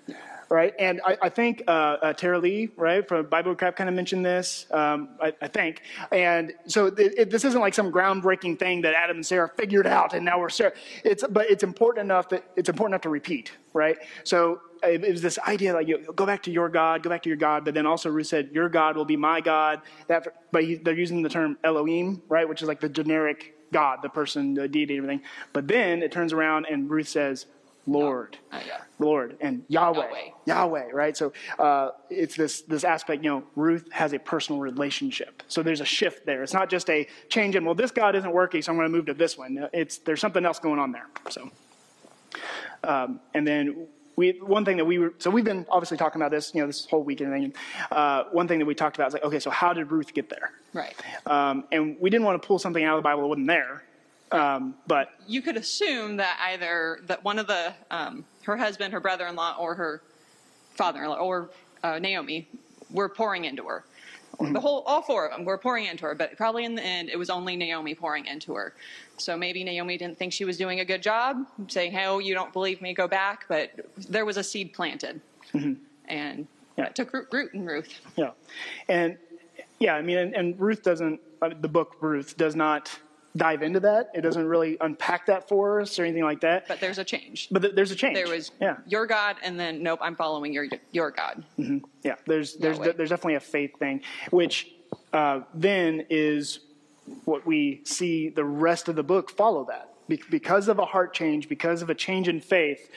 right? 0.50 0.74
And 0.80 1.00
I, 1.06 1.18
I 1.22 1.30
think 1.30 1.64
uh, 1.68 1.72
uh, 1.72 2.14
Tara 2.14 2.40
Lee, 2.40 2.70
right, 2.76 3.08
from 3.08 3.28
Bible 3.28 3.56
kind 3.56 3.88
of 3.88 3.94
mentioned 3.94 4.26
this, 4.26 4.66
um, 4.72 5.10
I, 5.22 5.34
I, 5.42 5.48
think. 5.48 5.84
And 6.12 6.54
so 6.66 6.88
it, 6.88 7.14
it, 7.18 7.30
this 7.30 7.46
isn't 7.46 7.62
like 7.62 7.76
some 7.76 7.92
groundbreaking 7.92 8.58
thing 8.58 8.82
that 8.82 8.96
Adam 8.96 9.18
and 9.18 9.26
Sarah 9.26 9.50
figured 9.56 9.86
out 9.86 10.14
and 10.14 10.26
now 10.26 10.40
we're 10.40 10.50
Sarah. 10.50 10.74
It's, 11.04 11.24
but 11.30 11.50
it's 11.50 11.64
important 11.64 12.06
enough 12.06 12.30
that 12.30 12.44
it's 12.56 12.68
important 12.68 12.94
enough 12.94 13.02
to 13.04 13.10
repeat, 13.10 13.52
right? 13.74 13.98
So 14.24 14.62
it, 14.84 15.04
it 15.04 15.12
was 15.12 15.22
this 15.22 15.38
idea 15.40 15.74
like 15.74 15.88
you 15.88 16.12
go 16.16 16.26
back 16.26 16.44
to 16.44 16.52
your 16.52 16.68
God, 16.68 17.04
go 17.04 17.10
back 17.10 17.22
to 17.24 17.30
your 17.30 17.38
God, 17.38 17.64
but 17.64 17.76
then 17.76 17.86
also 17.86 18.10
Ruth 18.10 18.28
said, 18.28 18.50
your 18.52 18.70
God 18.70 18.98
will 18.98 19.06
be 19.06 19.18
my 19.18 19.42
God. 19.42 19.82
That, 20.08 20.28
but 20.52 20.64
he, 20.64 20.76
they're 20.76 20.96
using 20.96 21.22
the 21.22 21.30
term 21.30 21.58
Elohim, 21.64 22.24
right, 22.28 22.50
which 22.50 22.62
is 22.64 22.68
like 22.68 22.80
the 22.80 22.90
generic 22.90 23.56
God, 23.72 24.00
the 24.02 24.10
person, 24.10 24.56
the 24.56 24.68
deity, 24.68 24.98
everything. 24.98 25.22
But 25.54 25.68
then 25.68 26.02
it 26.02 26.12
turns 26.12 26.34
around 26.34 26.66
and 26.70 26.90
Ruth 26.90 27.08
says, 27.08 27.46
Lord, 27.92 28.38
uh, 28.52 28.60
yeah. 28.66 28.82
Lord, 29.00 29.38
and 29.42 29.64
Yahweh, 29.68 29.98
Yahweh, 29.98 30.30
Yahweh 30.46 30.90
right? 30.94 31.18
So 31.18 31.34
uh, 31.58 31.92
it's 32.10 32.36
this 32.36 32.62
this 32.62 32.84
aspect. 32.84 33.24
You 33.24 33.30
know, 33.30 33.44
Ruth 33.56 33.92
has 33.92 34.14
a 34.14 34.20
personal 34.20 34.62
relationship, 34.62 35.44
so 35.48 35.64
there's 35.64 35.82
a 35.82 35.86
shift 35.86 36.26
there. 36.26 36.44
It's 36.44 36.54
not 36.54 36.70
just 36.70 36.90
a 36.90 37.08
change 37.30 37.56
in. 37.56 37.66
Well, 37.66 37.76
this 37.76 37.92
God 37.92 38.16
isn't 38.16 38.32
working, 38.32 38.62
so 38.62 38.72
I'm 38.72 38.78
going 38.78 38.90
to 38.90 38.96
move 38.96 39.08
to 39.08 39.14
this 39.14 39.38
one. 39.38 39.68
It's 39.74 39.98
there's 40.00 40.22
something 40.22 40.46
else 40.46 40.60
going 40.60 40.80
on 40.80 40.92
there. 40.92 41.08
So, 41.30 41.50
um, 42.84 43.20
and 43.34 43.48
then 43.48 43.88
we 44.20 44.32
one 44.42 44.66
thing 44.66 44.78
that 44.78 44.86
we 44.86 45.00
were 45.00 45.14
so 45.18 45.30
we've 45.30 45.46
been 45.46 45.66
obviously 45.70 45.98
talking 45.98 46.22
about 46.22 46.32
this, 46.32 46.54
you 46.54 46.62
know, 46.62 46.68
this 46.68 46.86
whole 46.86 47.04
week 47.04 47.22
and 47.22 47.28
everything. 47.28 47.54
Uh, 47.90 48.26
one 48.32 48.48
thing 48.48 48.60
that 48.60 48.66
we 48.66 48.76
talked 48.76 48.98
about 48.98 49.08
is 49.08 49.14
like, 49.14 49.24
okay, 49.24 49.40
so 49.40 49.50
how 49.50 49.74
did 49.74 49.90
Ruth 49.92 50.14
get 50.14 50.30
there? 50.30 50.52
Right. 50.74 50.94
Um, 51.26 51.64
and 51.72 51.98
we 52.00 52.10
didn't 52.10 52.26
want 52.26 52.42
to 52.42 52.46
pull 52.46 52.60
something 52.60 52.84
out 52.84 52.98
of 52.98 53.04
the 53.04 53.08
Bible 53.08 53.24
that 53.24 53.28
wasn't 53.30 53.48
there. 53.48 53.84
Um, 54.32 54.76
but 54.88 55.10
you 55.28 55.42
could 55.42 55.58
assume 55.58 56.18
that 56.18 56.38
either 56.52 57.00
that 57.08 57.24
one 57.24 57.40
of 57.40 57.48
the 57.48 57.74
um, 57.90 58.26
her 58.44 58.58
husband, 58.58 58.94
her 58.94 59.00
brother-in-law, 59.00 59.56
or 59.60 59.76
her 59.76 60.02
father-in-law 60.76 61.16
or 61.18 61.50
uh, 61.84 61.98
Naomi 62.00 62.48
were 62.92 63.10
pouring 63.10 63.46
into 63.46 63.64
her. 63.68 63.84
The 64.42 64.60
whole, 64.60 64.84
all 64.88 65.02
four 65.02 65.26
of 65.28 65.36
them 65.36 65.44
were 65.44 65.58
pouring 65.58 65.86
into 65.88 66.06
her, 66.06 66.16
but 66.16 66.38
probably 66.38 66.64
in 66.64 66.74
the 66.74 66.82
end, 66.82 67.10
it 67.10 67.18
was 67.20 67.30
only 67.30 67.58
Naomi 67.58 67.94
pouring 67.94 68.26
into 68.26 68.54
her. 68.54 68.74
So 69.18 69.36
maybe 69.36 69.66
Naomi 69.66 69.98
didn't 69.98 70.18
think 70.18 70.32
she 70.32 70.46
was 70.46 70.56
doing 70.58 70.80
a 70.80 70.86
good 70.86 71.02
job, 71.04 71.46
saying, 71.68 71.92
"Hey, 71.92 72.06
oh, 72.06 72.20
you 72.20 72.34
don't 72.36 72.54
believe 72.54 72.82
me? 72.82 72.94
Go 72.94 73.06
back." 73.06 73.44
But 73.50 73.72
there 73.98 74.24
was 74.26 74.38
a 74.38 74.44
seed 74.44 74.72
planted, 74.72 75.20
and 75.54 76.48
Yeah. 76.78 76.86
that 76.86 76.96
took 76.96 77.12
root, 77.14 77.28
root 77.34 77.54
in 77.54 77.66
Ruth. 77.66 78.00
Yeah, 78.16 78.32
and 78.88 79.18
yeah, 79.80 79.96
I 79.96 80.02
mean, 80.02 80.18
and, 80.18 80.34
and 80.34 80.58
Ruth 80.60 80.84
doesn't. 80.84 81.20
Uh, 81.42 81.50
the 81.60 81.68
book 81.68 81.98
Ruth 82.00 82.38
does 82.38 82.56
not 82.56 82.98
dive 83.36 83.62
into 83.62 83.80
that. 83.82 84.10
It 84.14 84.22
doesn't 84.22 84.48
really 84.48 84.78
unpack 84.82 85.28
that 85.28 85.48
for 85.48 85.82
us 85.82 86.00
or 86.00 86.04
anything 86.04 86.24
like 86.24 86.42
that. 86.42 86.68
But 86.68 86.80
there's 86.80 86.98
a 86.98 87.04
change. 87.04 87.48
But 87.52 87.62
th- 87.62 87.76
there's 87.76 87.92
a 87.92 87.96
change. 87.96 88.16
There 88.16 88.28
was 88.28 88.52
yeah, 88.60 88.78
your 88.88 89.06
God, 89.06 89.38
and 89.44 89.60
then 89.60 89.84
nope, 89.84 90.00
I'm 90.02 90.16
following 90.16 90.54
your 90.54 90.68
your 90.92 91.12
God. 91.12 91.44
yeah. 92.04 92.16
There's 92.26 92.56
there's 92.56 92.80
there's 92.80 93.10
definitely 93.10 93.36
a 93.36 93.40
faith 93.40 93.78
thing, 93.78 94.02
which 94.32 94.72
uh, 95.14 95.42
then 95.54 96.06
is 96.10 96.60
what 97.26 97.46
we 97.46 97.82
see 97.86 98.30
the 98.30 98.44
rest 98.44 98.88
of 98.88 98.96
the 98.96 99.04
book 99.04 99.32
follow 99.32 99.66
that 99.66 99.90
Be- 100.08 100.22
because 100.30 100.68
of 100.68 100.80
a 100.80 100.86
heart 100.86 101.14
change, 101.14 101.50
because 101.50 101.82
of 101.82 101.90
a 101.90 101.96
change 101.96 102.28
in 102.28 102.42
faith. 102.42 102.90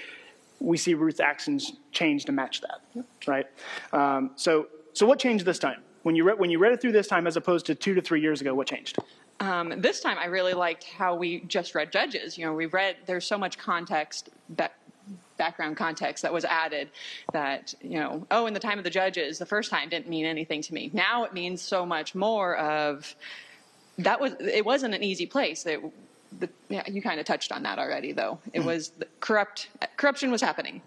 We 0.61 0.77
see 0.77 0.95
Ruth's 0.95 1.19
actions 1.19 1.73
change 1.91 2.25
to 2.27 2.33
match 2.33 2.61
that, 2.61 3.05
right? 3.27 3.47
Um, 3.93 4.31
so, 4.37 4.69
so 4.93 5.07
what 5.07 5.19
changed 5.19 5.45
this 5.45 5.59
time? 5.59 5.83
When 6.05 6.15
you 6.15 6.23
read 6.23 6.39
when 6.39 6.51
you 6.51 6.61
read 6.61 6.73
it 6.73 6.81
through 6.81 6.93
this 6.93 7.09
time, 7.09 7.27
as 7.27 7.37
opposed 7.37 7.67
to 7.67 7.75
two 7.75 7.95
to 7.95 8.01
three 8.01 8.21
years 8.21 8.41
ago, 8.41 8.55
what 8.55 8.69
changed? 8.69 8.97
Um, 9.41 9.81
this 9.81 10.01
time, 10.01 10.19
I 10.19 10.27
really 10.27 10.55
liked 10.55 10.85
how 10.85 11.17
we 11.17 11.41
just 11.41 11.75
read 11.75 11.91
Judges. 11.91 12.39
You 12.39 12.47
know, 12.47 12.55
we 12.55 12.67
read 12.67 12.97
there's 13.07 13.27
so 13.27 13.37
much 13.37 13.59
context 13.59 14.31
back, 14.49 14.73
background 15.37 15.77
context 15.77 16.23
that 16.23 16.33
was 16.33 16.45
added 16.45 16.89
that 17.33 17.75
you 17.81 17.99
know 17.99 18.25
oh 18.31 18.47
in 18.47 18.55
the 18.55 18.61
time 18.61 18.79
of 18.79 18.85
the 18.85 18.91
judges 18.91 19.39
the 19.39 19.47
first 19.47 19.71
time 19.71 19.89
didn't 19.89 20.09
mean 20.09 20.27
anything 20.27 20.63
to 20.63 20.75
me. 20.75 20.91
Now 20.93 21.25
it 21.25 21.33
means 21.33 21.61
so 21.61 21.85
much 21.85 22.15
more 22.15 22.57
of 22.57 23.15
that 23.99 24.21
was 24.21 24.35
it 24.39 24.65
wasn't 24.65 24.95
an 24.95 25.03
easy 25.03 25.27
place. 25.27 25.67
It, 25.67 25.81
the, 26.39 26.49
yeah, 26.69 26.89
you 26.89 27.03
kind 27.03 27.21
of 27.21 27.27
touched 27.27 27.53
on 27.53 27.65
that 27.65 27.79
already 27.79 28.13
though. 28.13 28.39
It 28.53 28.65
was 28.65 28.91
the 28.91 29.07
corrupt 29.21 29.69
corruption 29.97 30.31
was 30.31 30.41
happening. 30.41 30.81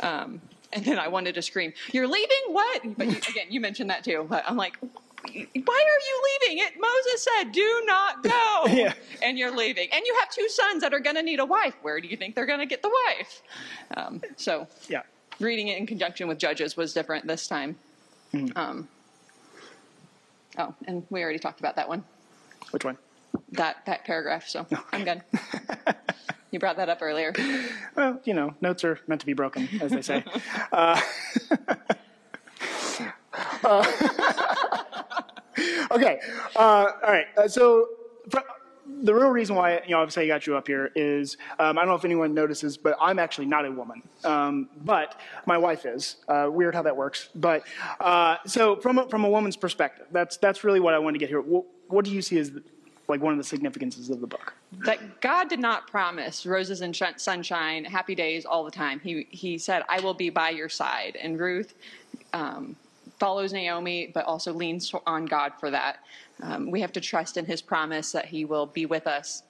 Um, 0.00 0.40
and 0.74 0.84
then 0.84 0.98
i 0.98 1.06
wanted 1.06 1.34
to 1.34 1.42
scream 1.42 1.72
you're 1.92 2.08
leaving? 2.08 2.42
What? 2.48 2.96
But 2.96 3.06
you, 3.08 3.16
again 3.16 3.46
you 3.50 3.60
mentioned 3.60 3.90
that 3.90 4.04
too 4.04 4.26
but 4.28 4.42
i'm 4.48 4.56
like 4.56 4.78
why 5.24 5.34
are 5.34 6.00
you 6.08 6.22
leaving? 6.48 6.58
It 6.66 6.72
moses 6.80 7.26
said 7.38 7.52
do 7.52 7.82
not 7.86 8.22
go. 8.24 8.66
Yeah. 8.72 8.92
and 9.22 9.38
you're 9.38 9.54
leaving. 9.56 9.88
And 9.92 10.02
you 10.04 10.16
have 10.20 10.30
two 10.30 10.48
sons 10.48 10.82
that 10.82 10.92
are 10.92 11.00
going 11.00 11.16
to 11.16 11.22
need 11.22 11.38
a 11.40 11.44
wife. 11.44 11.74
Where 11.82 12.00
do 12.00 12.08
you 12.08 12.16
think 12.16 12.34
they're 12.34 12.46
going 12.46 12.58
to 12.60 12.66
get 12.66 12.82
the 12.82 12.90
wife? 13.06 13.42
Um, 13.96 14.20
so 14.36 14.66
Yeah. 14.88 15.02
reading 15.40 15.68
it 15.68 15.78
in 15.78 15.86
conjunction 15.86 16.28
with 16.28 16.38
judges 16.38 16.76
was 16.76 16.92
different 16.92 17.26
this 17.26 17.46
time. 17.46 17.76
Um, 18.56 18.88
oh 20.58 20.74
and 20.86 21.06
we 21.10 21.22
already 21.22 21.38
talked 21.38 21.60
about 21.60 21.76
that 21.76 21.88
one. 21.88 22.04
Which 22.70 22.84
one? 22.84 22.98
that 23.52 23.76
that 23.86 24.04
paragraph 24.04 24.46
so 24.46 24.66
i'm 24.92 25.04
good 25.04 25.22
you 26.50 26.58
brought 26.58 26.76
that 26.76 26.88
up 26.90 26.98
earlier. 27.00 27.32
Well, 27.96 28.20
you 28.24 28.34
know, 28.34 28.54
notes 28.60 28.84
are 28.84 28.98
meant 29.06 29.20
to 29.22 29.26
be 29.26 29.32
broken, 29.32 29.68
as 29.80 29.90
they 29.90 30.02
say. 30.02 30.22
uh, 30.72 31.00
uh, 33.64 34.51
okay. 35.90 36.20
Uh, 36.56 36.86
all 37.02 37.12
right. 37.12 37.26
Uh, 37.36 37.48
so 37.48 37.88
the 39.02 39.14
real 39.14 39.28
reason 39.28 39.56
why, 39.56 39.80
you 39.84 39.90
know, 39.90 40.00
obviously 40.00 40.24
I 40.24 40.26
got 40.26 40.46
you 40.46 40.56
up 40.56 40.66
here 40.66 40.90
is 40.94 41.36
um, 41.58 41.78
I 41.78 41.82
don't 41.82 41.88
know 41.88 41.94
if 41.94 42.04
anyone 42.04 42.34
notices, 42.34 42.76
but 42.76 42.96
I'm 43.00 43.18
actually 43.18 43.46
not 43.46 43.64
a 43.64 43.70
woman. 43.70 44.02
Um, 44.24 44.68
but 44.84 45.20
my 45.46 45.58
wife 45.58 45.86
is. 45.86 46.16
Uh, 46.28 46.48
weird 46.50 46.74
how 46.74 46.82
that 46.82 46.96
works. 46.96 47.28
But 47.34 47.64
uh, 48.00 48.36
so 48.46 48.76
from 48.76 48.98
a, 48.98 49.08
from 49.08 49.24
a 49.24 49.28
woman's 49.28 49.56
perspective, 49.56 50.06
that's 50.10 50.36
that's 50.36 50.64
really 50.64 50.80
what 50.80 50.94
I 50.94 50.98
want 50.98 51.14
to 51.14 51.18
get 51.18 51.28
here. 51.28 51.40
What, 51.40 51.64
what 51.88 52.04
do 52.04 52.10
you 52.10 52.22
see 52.22 52.38
as 52.38 52.52
like 53.08 53.20
one 53.20 53.32
of 53.32 53.38
the 53.38 53.44
significances 53.44 54.10
of 54.10 54.20
the 54.20 54.26
book? 54.26 54.54
that 54.84 55.20
God 55.20 55.48
did 55.48 55.60
not 55.60 55.86
promise 55.86 56.46
roses 56.46 56.80
and 56.80 56.96
sh- 56.96 57.02
sunshine, 57.16 57.84
happy 57.84 58.14
days 58.14 58.44
all 58.44 58.64
the 58.64 58.70
time. 58.70 59.00
He 59.00 59.26
he 59.30 59.58
said, 59.58 59.82
"I 59.88 60.00
will 60.00 60.14
be 60.14 60.30
by 60.30 60.50
your 60.50 60.68
side." 60.68 61.16
And 61.20 61.38
Ruth 61.38 61.74
um, 62.32 62.76
follows 63.22 63.52
Naomi, 63.52 64.10
but 64.12 64.24
also 64.24 64.52
leans 64.52 64.92
on 65.06 65.26
God 65.26 65.52
for 65.60 65.70
that. 65.70 66.00
Um, 66.42 66.72
we 66.72 66.80
have 66.80 66.90
to 66.94 67.00
trust 67.00 67.36
in 67.36 67.44
His 67.44 67.62
promise 67.62 68.10
that 68.10 68.26
He 68.26 68.44
will 68.44 68.66
be 68.66 68.84
with 68.84 69.06
us. 69.06 69.44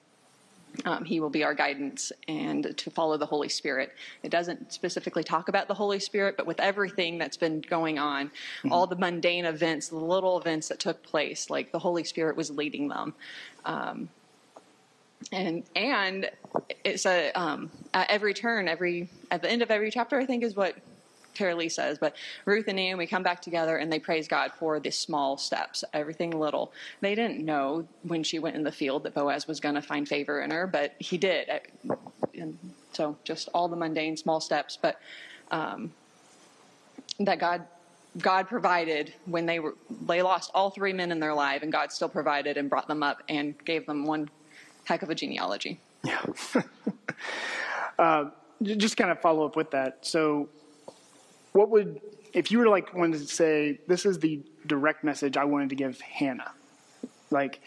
Um, 0.85 1.05
he 1.05 1.19
will 1.19 1.29
be 1.29 1.43
our 1.43 1.53
guidance 1.53 2.11
and 2.27 2.75
to 2.77 2.89
follow 2.91 3.15
the 3.17 3.27
Holy 3.27 3.49
Spirit. 3.49 3.93
It 4.23 4.29
doesn't 4.29 4.73
specifically 4.73 5.23
talk 5.23 5.47
about 5.47 5.67
the 5.67 5.73
Holy 5.75 5.99
Spirit, 5.99 6.35
but 6.35 6.47
with 6.47 6.59
everything 6.59 7.19
that's 7.19 7.37
been 7.37 7.61
going 7.61 7.99
on, 7.99 8.31
all 8.71 8.87
the 8.87 8.95
mundane 8.95 9.45
events, 9.45 9.89
the 9.89 9.97
little 9.97 10.39
events 10.39 10.69
that 10.69 10.79
took 10.79 11.03
place, 11.03 11.51
like 11.51 11.71
the 11.71 11.77
Holy 11.77 12.03
Spirit 12.03 12.35
was 12.35 12.49
leading 12.49 12.87
them 12.87 13.13
and 15.31 15.63
and 15.75 16.29
it's 16.83 17.05
a 17.05 17.31
um, 17.33 17.71
at 17.93 18.09
every 18.09 18.33
turn, 18.33 18.67
every 18.67 19.09
at 19.31 19.41
the 19.41 19.49
end 19.49 19.61
of 19.61 19.71
every 19.71 19.91
chapter, 19.91 20.19
I 20.19 20.25
think 20.25 20.43
is 20.43 20.55
what 20.55 20.75
Tara 21.33 21.55
Lee 21.55 21.69
says. 21.69 21.97
But 21.97 22.15
Ruth 22.45 22.65
and 22.67 22.75
Naomi 22.75 22.99
we 22.99 23.07
come 23.07 23.23
back 23.23 23.41
together 23.41 23.77
and 23.77 23.91
they 23.91 23.99
praise 23.99 24.27
God 24.27 24.51
for 24.57 24.79
the 24.79 24.91
small 24.91 25.37
steps, 25.37 25.83
everything 25.93 26.31
little. 26.31 26.71
They 27.01 27.15
didn't 27.15 27.43
know 27.43 27.87
when 28.03 28.23
she 28.23 28.39
went 28.39 28.55
in 28.55 28.63
the 28.63 28.71
field 28.71 29.03
that 29.03 29.13
Boaz 29.13 29.47
was 29.47 29.59
going 29.59 29.75
to 29.75 29.81
find 29.81 30.07
favor 30.07 30.41
in 30.41 30.51
her, 30.51 30.67
but 30.67 30.93
he 30.99 31.17
did. 31.17 31.49
And 32.37 32.57
so 32.93 33.17
just 33.23 33.49
all 33.53 33.67
the 33.67 33.75
mundane 33.75 34.17
small 34.17 34.39
steps, 34.39 34.77
but 34.81 34.99
um, 35.51 35.93
that 37.19 37.39
God. 37.39 37.65
God 38.19 38.47
provided 38.47 39.11
when 39.25 39.47
they 39.47 39.57
were 39.57 39.73
they 40.05 40.21
lost 40.21 40.51
all 40.53 40.69
three 40.69 40.93
men 40.93 41.11
in 41.11 41.19
their 41.19 41.33
life, 41.33 41.63
and 41.63 41.71
God 41.71 41.91
still 41.91 42.07
provided 42.07 42.57
and 42.57 42.69
brought 42.69 42.87
them 42.87 43.01
up 43.01 43.23
and 43.27 43.55
gave 43.65 43.87
them 43.87 44.05
one 44.05 44.29
heck 44.83 45.01
of 45.01 45.09
a 45.09 45.15
genealogy. 45.15 45.79
Yeah. 46.03 46.21
uh, 47.99 48.25
just 48.61 48.97
kind 48.97 49.11
of 49.11 49.19
follow 49.19 49.45
up 49.45 49.55
with 49.55 49.71
that. 49.71 50.05
So, 50.05 50.49
what 51.53 51.69
would, 51.69 52.01
if 52.33 52.51
you 52.51 52.59
were 52.59 52.67
like 52.67 52.93
wanted 52.93 53.19
to 53.19 53.27
say, 53.27 53.79
this 53.87 54.05
is 54.05 54.19
the 54.19 54.41
direct 54.67 55.03
message 55.03 55.37
I 55.37 55.45
wanted 55.45 55.69
to 55.69 55.75
give 55.75 55.99
Hannah, 56.01 56.51
like, 57.31 57.61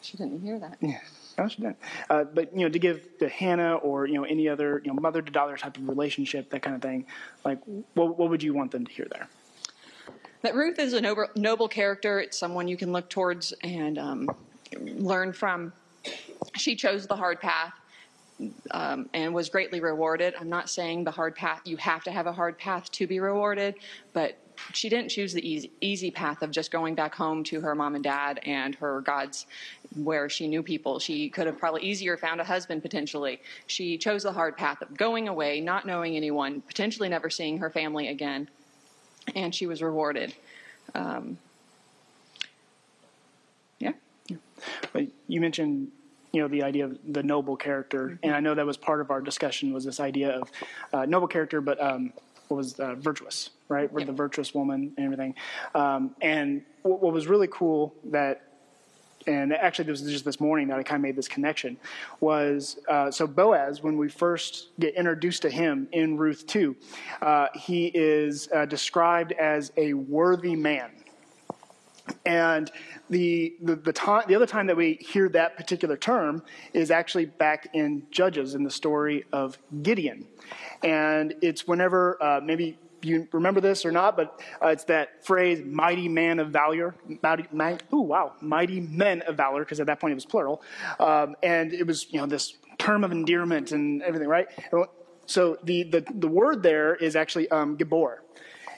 She 0.00 0.16
didn't 0.16 0.40
hear 0.40 0.58
that. 0.58 0.78
yeah, 0.80 0.98
no, 1.38 1.48
she 1.48 1.62
didn't. 1.62 1.76
Uh, 2.10 2.24
but 2.24 2.52
you 2.56 2.60
know, 2.64 2.68
to 2.68 2.78
give 2.78 3.18
to 3.18 3.28
Hannah 3.28 3.76
or 3.76 4.06
you 4.06 4.14
know 4.14 4.24
any 4.24 4.48
other 4.48 4.80
you 4.84 4.92
know 4.92 4.98
mother 5.00 5.22
to 5.22 5.30
daughter 5.30 5.56
type 5.56 5.76
of 5.76 5.88
relationship, 5.88 6.50
that 6.50 6.62
kind 6.62 6.74
of 6.74 6.82
thing, 6.82 7.06
like, 7.44 7.58
what 7.94 8.18
what 8.18 8.30
would 8.30 8.42
you 8.42 8.54
want 8.54 8.70
them 8.70 8.86
to 8.86 8.92
hear 8.92 9.06
there? 9.10 9.28
That 10.42 10.56
Ruth 10.56 10.80
is 10.80 10.92
a 10.92 11.00
noble, 11.00 11.26
noble 11.36 11.68
character. 11.68 12.18
It's 12.18 12.36
someone 12.36 12.66
you 12.66 12.76
can 12.76 12.90
look 12.90 13.08
towards 13.08 13.52
and 13.62 13.96
um, 13.98 14.28
learn 14.80 15.32
from. 15.32 15.72
She 16.56 16.74
chose 16.74 17.06
the 17.06 17.14
hard 17.14 17.40
path 17.40 17.72
um, 18.70 19.08
and 19.14 19.32
was 19.32 19.48
greatly 19.48 19.80
rewarded. 19.80 20.34
I'm 20.38 20.48
not 20.48 20.68
saying 20.68 21.04
the 21.04 21.10
hard 21.10 21.34
path, 21.34 21.62
you 21.64 21.76
have 21.76 22.02
to 22.04 22.10
have 22.10 22.26
a 22.26 22.32
hard 22.32 22.58
path 22.58 22.90
to 22.92 23.06
be 23.06 23.20
rewarded, 23.20 23.76
but 24.12 24.36
she 24.72 24.88
didn't 24.88 25.08
choose 25.08 25.32
the 25.32 25.46
easy, 25.48 25.70
easy 25.80 26.10
path 26.10 26.42
of 26.42 26.50
just 26.50 26.70
going 26.70 26.94
back 26.94 27.14
home 27.14 27.42
to 27.44 27.60
her 27.60 27.74
mom 27.74 27.94
and 27.94 28.04
dad 28.04 28.40
and 28.44 28.74
her 28.76 29.00
gods 29.00 29.46
where 29.96 30.28
she 30.28 30.46
knew 30.46 30.62
people. 30.62 30.98
She 30.98 31.28
could 31.28 31.46
have 31.46 31.58
probably 31.58 31.82
easier 31.82 32.16
found 32.16 32.40
a 32.40 32.44
husband 32.44 32.82
potentially. 32.82 33.40
She 33.66 33.98
chose 33.98 34.22
the 34.22 34.32
hard 34.32 34.56
path 34.56 34.82
of 34.82 34.96
going 34.96 35.28
away, 35.28 35.60
not 35.60 35.86
knowing 35.86 36.16
anyone, 36.16 36.60
potentially 36.62 37.08
never 37.08 37.30
seeing 37.30 37.58
her 37.58 37.70
family 37.70 38.08
again, 38.08 38.48
and 39.34 39.54
she 39.54 39.66
was 39.66 39.82
rewarded. 39.82 40.34
Um, 40.94 41.38
yeah. 43.78 43.92
But 44.92 45.06
you 45.28 45.40
mentioned, 45.40 45.90
you 46.32 46.40
know, 46.40 46.48
the 46.48 46.62
idea 46.62 46.86
of 46.86 46.98
the 47.06 47.22
noble 47.22 47.56
character, 47.56 48.18
and 48.22 48.34
I 48.34 48.40
know 48.40 48.54
that 48.54 48.64
was 48.66 48.76
part 48.76 49.00
of 49.00 49.10
our 49.10 49.20
discussion 49.20 49.72
was 49.72 49.84
this 49.84 50.00
idea 50.00 50.30
of 50.40 50.50
uh, 50.92 51.04
noble 51.04 51.28
character, 51.28 51.60
but 51.60 51.80
um, 51.82 52.12
what 52.48 52.56
was 52.56 52.78
uh, 52.80 52.94
virtuous, 52.94 53.50
right? 53.68 53.90
We're 53.92 54.00
Yep. 54.00 54.06
the 54.08 54.12
virtuous 54.14 54.54
woman 54.54 54.92
and 54.96 55.04
everything. 55.04 55.34
Um, 55.74 56.14
and 56.20 56.62
what, 56.82 57.02
what 57.02 57.12
was 57.12 57.26
really 57.26 57.48
cool 57.48 57.94
that, 58.04 58.42
and 59.26 59.52
actually 59.52 59.84
this 59.86 60.02
was 60.02 60.10
just 60.10 60.24
this 60.24 60.40
morning 60.40 60.68
that 60.68 60.78
I 60.78 60.82
kind 60.82 60.96
of 60.96 61.02
made 61.02 61.16
this 61.16 61.28
connection, 61.28 61.76
was 62.20 62.78
uh, 62.88 63.10
so 63.10 63.26
Boaz, 63.26 63.82
when 63.82 63.96
we 63.96 64.08
first 64.08 64.68
get 64.80 64.94
introduced 64.94 65.42
to 65.42 65.50
him 65.50 65.86
in 65.92 66.16
Ruth 66.16 66.46
2, 66.46 66.74
uh, 67.20 67.46
he 67.54 67.86
is 67.94 68.48
uh, 68.54 68.64
described 68.64 69.32
as 69.32 69.70
a 69.76 69.92
worthy 69.94 70.56
man. 70.56 70.90
And 72.24 72.70
the 73.10 73.54
the 73.62 73.76
the, 73.76 73.92
time, 73.92 74.24
the 74.26 74.34
other 74.34 74.46
time 74.46 74.66
that 74.66 74.76
we 74.76 74.94
hear 74.94 75.28
that 75.30 75.56
particular 75.56 75.96
term 75.96 76.42
is 76.72 76.90
actually 76.90 77.26
back 77.26 77.68
in 77.74 78.06
Judges 78.10 78.54
in 78.54 78.64
the 78.64 78.70
story 78.70 79.24
of 79.32 79.58
Gideon, 79.82 80.26
and 80.82 81.34
it's 81.42 81.66
whenever 81.66 82.22
uh, 82.22 82.40
maybe 82.42 82.78
you 83.02 83.28
remember 83.32 83.60
this 83.60 83.84
or 83.84 83.92
not, 83.92 84.16
but 84.16 84.40
uh, 84.62 84.68
it's 84.68 84.84
that 84.84 85.24
phrase 85.24 85.62
"mighty 85.64 86.08
man 86.08 86.38
of 86.38 86.50
valor." 86.50 86.94
Mighty, 87.22 87.46
mighty, 87.52 87.84
ooh, 87.92 88.00
wow, 88.00 88.32
mighty 88.40 88.80
men 88.80 89.22
of 89.22 89.36
valor, 89.36 89.60
because 89.60 89.80
at 89.80 89.86
that 89.86 90.00
point 90.00 90.12
it 90.12 90.16
was 90.16 90.26
plural, 90.26 90.62
um, 90.98 91.36
and 91.42 91.72
it 91.72 91.86
was 91.86 92.12
you 92.12 92.20
know 92.20 92.26
this 92.26 92.56
term 92.78 93.04
of 93.04 93.12
endearment 93.12 93.72
and 93.72 94.02
everything, 94.02 94.28
right? 94.28 94.48
So 95.26 95.58
the 95.62 95.84
the, 95.84 96.04
the 96.14 96.28
word 96.28 96.62
there 96.62 96.94
is 96.96 97.14
actually 97.14 97.48
um, 97.50 97.76
Gibor 97.76 98.18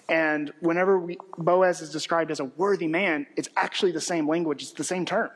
And 0.09 0.53
whenever 0.61 0.99
we, 0.99 1.17
Boaz 1.39 1.81
is 1.81 1.91
described 1.91 2.31
as 2.31 2.41
a 2.41 2.45
worthy 2.45 2.87
man, 2.87 3.27
it's 3.37 3.49
actually 3.57 3.93
the 3.93 4.01
same 4.01 4.29
language, 4.29 4.63
it's 4.63 4.73
the 4.73 4.85
same 4.85 5.07
term. 5.07 5.31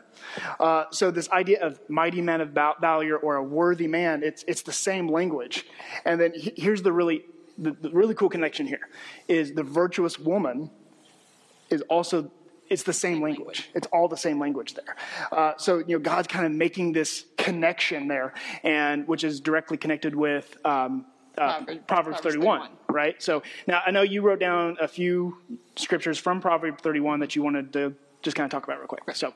Uh, 0.60 0.84
so, 0.90 1.10
this 1.10 1.30
idea 1.30 1.64
of 1.64 1.80
mighty 1.88 2.20
man 2.20 2.40
of 2.40 2.50
valor 2.50 3.16
or 3.16 3.36
a 3.36 3.42
worthy 3.42 3.86
man, 3.86 4.22
it's, 4.22 4.44
it's 4.46 4.62
the 4.62 4.72
same 4.72 5.08
language. 5.08 5.64
And 6.04 6.20
then 6.20 6.32
here's 6.34 6.82
the 6.82 6.92
really, 6.92 7.24
the, 7.56 7.72
the 7.72 7.90
really 7.90 8.14
cool 8.14 8.28
connection 8.28 8.66
here 8.66 8.88
is 9.26 9.54
the 9.54 9.62
virtuous 9.62 10.18
woman 10.18 10.70
is 11.70 11.82
also 11.82 12.30
it's 12.68 12.82
the 12.82 12.92
same 12.92 13.22
language. 13.22 13.70
It's 13.74 13.86
all 13.88 14.08
the 14.08 14.16
same 14.16 14.38
language 14.38 14.74
there. 14.74 14.96
Uh, 15.32 15.52
so 15.56 15.78
you 15.78 15.96
know, 15.96 15.98
God's 15.98 16.28
kind 16.28 16.44
of 16.44 16.52
making 16.52 16.92
this 16.92 17.24
connection 17.36 18.08
there, 18.08 18.34
and 18.62 19.08
which 19.08 19.24
is 19.24 19.40
directly 19.40 19.76
connected 19.76 20.14
with 20.14 20.56
um, 20.66 21.06
uh, 21.38 21.62
Proverbs, 21.62 21.80
Proverbs 21.86 22.20
31, 22.20 22.60
31, 22.60 22.78
right? 22.88 23.22
So 23.22 23.42
now 23.66 23.82
I 23.86 23.90
know 23.90 24.02
you 24.02 24.22
wrote 24.22 24.40
down 24.40 24.76
a 24.80 24.88
few 24.88 25.38
scriptures 25.76 26.18
from 26.18 26.40
Proverbs 26.40 26.82
31 26.82 27.20
that 27.20 27.36
you 27.36 27.42
wanted 27.42 27.72
to 27.74 27.94
just 28.22 28.36
kind 28.36 28.44
of 28.44 28.50
talk 28.50 28.64
about 28.64 28.78
real 28.78 28.88
quick. 28.88 29.02
So. 29.14 29.32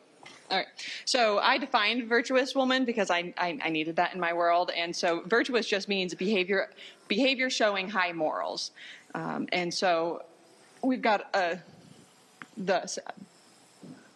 All 0.51 0.59
right. 0.59 0.67
So 1.07 1.39
I 1.39 1.57
defined 1.57 2.09
virtuous 2.09 2.55
woman 2.55 2.85
because 2.85 3.11
I, 3.11 3.33
I, 3.39 3.59
I, 3.65 3.71
needed 3.71 3.97
that 3.97 4.13
in 4.13 4.21
my 4.21 4.35
world. 4.35 4.71
And 4.77 4.95
so 4.95 5.23
virtuous 5.25 5.67
just 5.67 5.89
means 5.89 6.15
behavior, 6.15 6.71
behavior 7.09 7.49
showing 7.49 7.89
high 7.89 8.13
morals. 8.13 8.73
Um, 9.15 9.49
and 9.51 9.73
so 9.73 10.23
we've 10.83 11.01
got 11.01 11.35
a, 11.35 11.59
the 12.59 12.87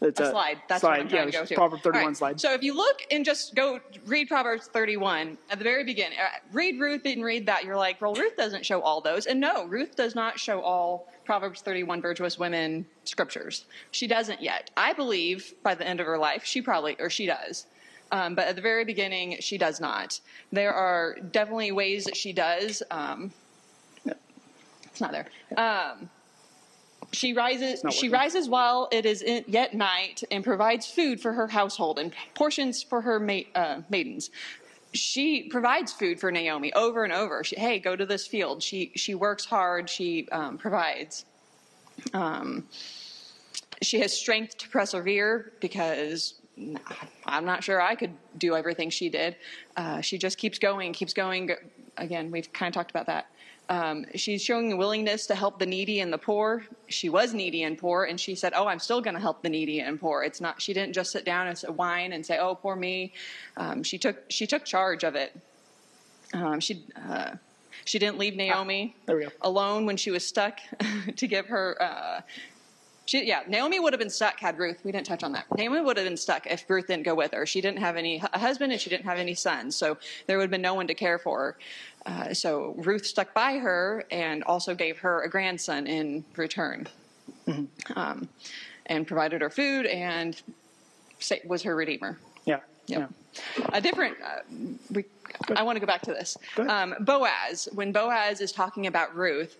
it's 0.06 0.20
a, 0.20 0.24
a 0.24 0.30
slide. 0.30 0.58
That's 0.68 0.80
slide. 0.80 0.90
what 0.90 1.00
I'm 1.00 1.08
trying 1.08 1.26
yeah, 1.26 1.32
to 1.32 1.38
go 1.38 1.44
to. 1.46 1.54
Proverbs 1.54 1.82
31 1.82 2.06
right. 2.06 2.16
slide. 2.16 2.40
So 2.40 2.52
if 2.52 2.62
you 2.62 2.74
look 2.74 3.02
and 3.10 3.24
just 3.24 3.54
go 3.54 3.80
read 4.06 4.28
Proverbs 4.28 4.68
31 4.68 5.38
at 5.50 5.58
the 5.58 5.64
very 5.64 5.84
beginning, 5.84 6.18
uh, 6.18 6.28
read 6.52 6.80
Ruth 6.80 7.02
and 7.04 7.24
read 7.24 7.46
that, 7.46 7.64
you're 7.64 7.76
like, 7.76 8.00
well, 8.00 8.14
Ruth 8.14 8.36
doesn't 8.36 8.64
show 8.64 8.80
all 8.80 9.00
those. 9.00 9.26
And 9.26 9.40
no, 9.40 9.66
Ruth 9.66 9.96
does 9.96 10.14
not 10.14 10.38
show 10.38 10.60
all 10.60 11.08
Proverbs 11.24 11.60
31 11.60 12.00
virtuous 12.00 12.38
women 12.38 12.86
scriptures. 13.04 13.66
She 13.90 14.06
doesn't 14.06 14.40
yet. 14.40 14.70
I 14.76 14.92
believe 14.92 15.54
by 15.62 15.74
the 15.74 15.86
end 15.86 16.00
of 16.00 16.06
her 16.06 16.18
life, 16.18 16.44
she 16.44 16.62
probably, 16.62 16.96
or 16.98 17.10
she 17.10 17.26
does. 17.26 17.66
Um, 18.12 18.34
but 18.36 18.46
at 18.46 18.54
the 18.54 18.62
very 18.62 18.84
beginning, 18.84 19.38
she 19.40 19.58
does 19.58 19.80
not. 19.80 20.20
There 20.52 20.72
are 20.72 21.16
definitely 21.32 21.72
ways 21.72 22.04
that 22.04 22.16
she 22.16 22.32
does. 22.32 22.82
Um, 22.90 23.32
it's 24.04 25.00
not 25.00 25.12
there. 25.12 25.26
Um, 25.56 26.08
she 27.16 27.32
rises. 27.32 27.82
She 27.90 28.08
rises 28.08 28.48
while 28.48 28.88
it 28.92 29.06
is 29.06 29.24
yet 29.46 29.74
night, 29.74 30.22
and 30.30 30.44
provides 30.44 30.86
food 30.86 31.20
for 31.20 31.32
her 31.32 31.48
household 31.48 31.98
and 31.98 32.12
portions 32.34 32.82
for 32.82 33.00
her 33.00 33.18
ma- 33.18 33.48
uh, 33.54 33.80
maidens. 33.88 34.30
She 34.92 35.48
provides 35.48 35.92
food 35.92 36.20
for 36.20 36.30
Naomi 36.30 36.72
over 36.74 37.04
and 37.04 37.12
over. 37.12 37.42
She, 37.42 37.56
hey, 37.56 37.78
go 37.78 37.96
to 37.96 38.06
this 38.06 38.26
field. 38.26 38.62
She 38.62 38.92
she 38.94 39.14
works 39.14 39.46
hard. 39.46 39.88
She 39.88 40.28
um, 40.30 40.58
provides. 40.58 41.24
Um, 42.12 42.66
she 43.82 44.00
has 44.00 44.12
strength 44.12 44.58
to 44.58 44.68
persevere 44.68 45.52
because 45.60 46.34
I'm 47.24 47.44
not 47.44 47.64
sure 47.64 47.80
I 47.80 47.94
could 47.94 48.12
do 48.38 48.54
everything 48.54 48.90
she 48.90 49.08
did. 49.08 49.36
Uh, 49.76 50.00
she 50.00 50.18
just 50.18 50.38
keeps 50.38 50.58
going, 50.58 50.92
keeps 50.92 51.12
going. 51.14 51.50
Again, 51.98 52.30
we've 52.30 52.52
kind 52.52 52.68
of 52.68 52.74
talked 52.74 52.90
about 52.90 53.06
that. 53.06 53.26
Um, 53.68 54.06
she's 54.14 54.42
showing 54.42 54.72
a 54.72 54.76
willingness 54.76 55.26
to 55.26 55.34
help 55.34 55.58
the 55.58 55.66
needy 55.66 56.00
and 56.00 56.12
the 56.12 56.18
poor. 56.18 56.64
She 56.86 57.08
was 57.08 57.34
needy 57.34 57.64
and 57.64 57.76
poor, 57.76 58.04
and 58.04 58.20
she 58.20 58.34
said, 58.36 58.52
"Oh, 58.54 58.66
I'm 58.68 58.78
still 58.78 59.00
going 59.00 59.14
to 59.14 59.20
help 59.20 59.42
the 59.42 59.48
needy 59.48 59.80
and 59.80 59.98
poor." 59.98 60.22
It's 60.22 60.40
not. 60.40 60.62
She 60.62 60.72
didn't 60.72 60.92
just 60.92 61.10
sit 61.10 61.24
down 61.24 61.48
and 61.48 61.58
whine 61.76 62.12
and 62.12 62.24
say, 62.24 62.38
"Oh, 62.38 62.54
poor 62.54 62.76
me." 62.76 63.12
Um, 63.56 63.82
she 63.82 63.98
took 63.98 64.22
she 64.28 64.46
took 64.46 64.64
charge 64.64 65.02
of 65.02 65.16
it. 65.16 65.36
Um, 66.32 66.60
she 66.60 66.84
uh, 67.08 67.32
she 67.84 67.98
didn't 67.98 68.18
leave 68.18 68.36
Naomi 68.36 68.94
ah, 69.08 69.14
alone 69.42 69.84
when 69.84 69.96
she 69.96 70.10
was 70.10 70.24
stuck 70.24 70.60
to 71.16 71.26
give 71.26 71.46
her. 71.46 71.76
Uh, 71.80 72.20
she, 73.06 73.24
yeah, 73.24 73.42
Naomi 73.46 73.80
would 73.80 73.92
have 73.92 74.00
been 74.00 74.10
stuck 74.10 74.38
had 74.40 74.58
Ruth. 74.58 74.80
We 74.84 74.92
didn't 74.92 75.06
touch 75.06 75.22
on 75.22 75.32
that. 75.32 75.46
Naomi 75.56 75.80
would 75.80 75.96
have 75.96 76.06
been 76.06 76.16
stuck 76.16 76.46
if 76.46 76.68
Ruth 76.68 76.88
didn't 76.88 77.04
go 77.04 77.14
with 77.14 77.32
her. 77.32 77.46
She 77.46 77.60
didn't 77.60 77.78
have 77.78 77.96
any 77.96 78.20
a 78.32 78.38
husband 78.38 78.72
and 78.72 78.80
she 78.80 78.90
didn't 78.90 79.06
have 79.06 79.18
any 79.18 79.34
sons, 79.34 79.76
so 79.76 79.96
there 80.26 80.36
would 80.36 80.44
have 80.44 80.50
been 80.50 80.62
no 80.62 80.74
one 80.74 80.86
to 80.88 80.94
care 80.94 81.18
for 81.18 81.38
her. 81.38 81.58
Uh, 82.04 82.34
so 82.34 82.74
Ruth 82.76 83.06
stuck 83.06 83.32
by 83.32 83.54
her 83.54 84.04
and 84.10 84.42
also 84.44 84.74
gave 84.74 84.98
her 84.98 85.22
a 85.22 85.30
grandson 85.30 85.86
in 85.86 86.24
return, 86.36 86.88
mm-hmm. 87.46 87.98
um, 87.98 88.28
and 88.86 89.06
provided 89.06 89.40
her 89.40 89.50
food 89.50 89.86
and 89.86 90.40
was 91.44 91.62
her 91.62 91.74
redeemer. 91.74 92.18
Yeah. 92.44 92.60
Yep. 92.86 93.10
Yeah. 93.58 93.66
A 93.72 93.80
different. 93.80 94.16
Uh, 94.24 94.40
we, 94.90 95.04
I 95.54 95.62
want 95.62 95.76
to 95.76 95.80
go 95.80 95.86
back 95.86 96.02
to 96.02 96.12
this. 96.12 96.36
Um, 96.56 96.94
Boaz, 97.00 97.68
when 97.72 97.92
Boaz 97.92 98.40
is 98.40 98.52
talking 98.52 98.86
about 98.86 99.14
Ruth, 99.14 99.56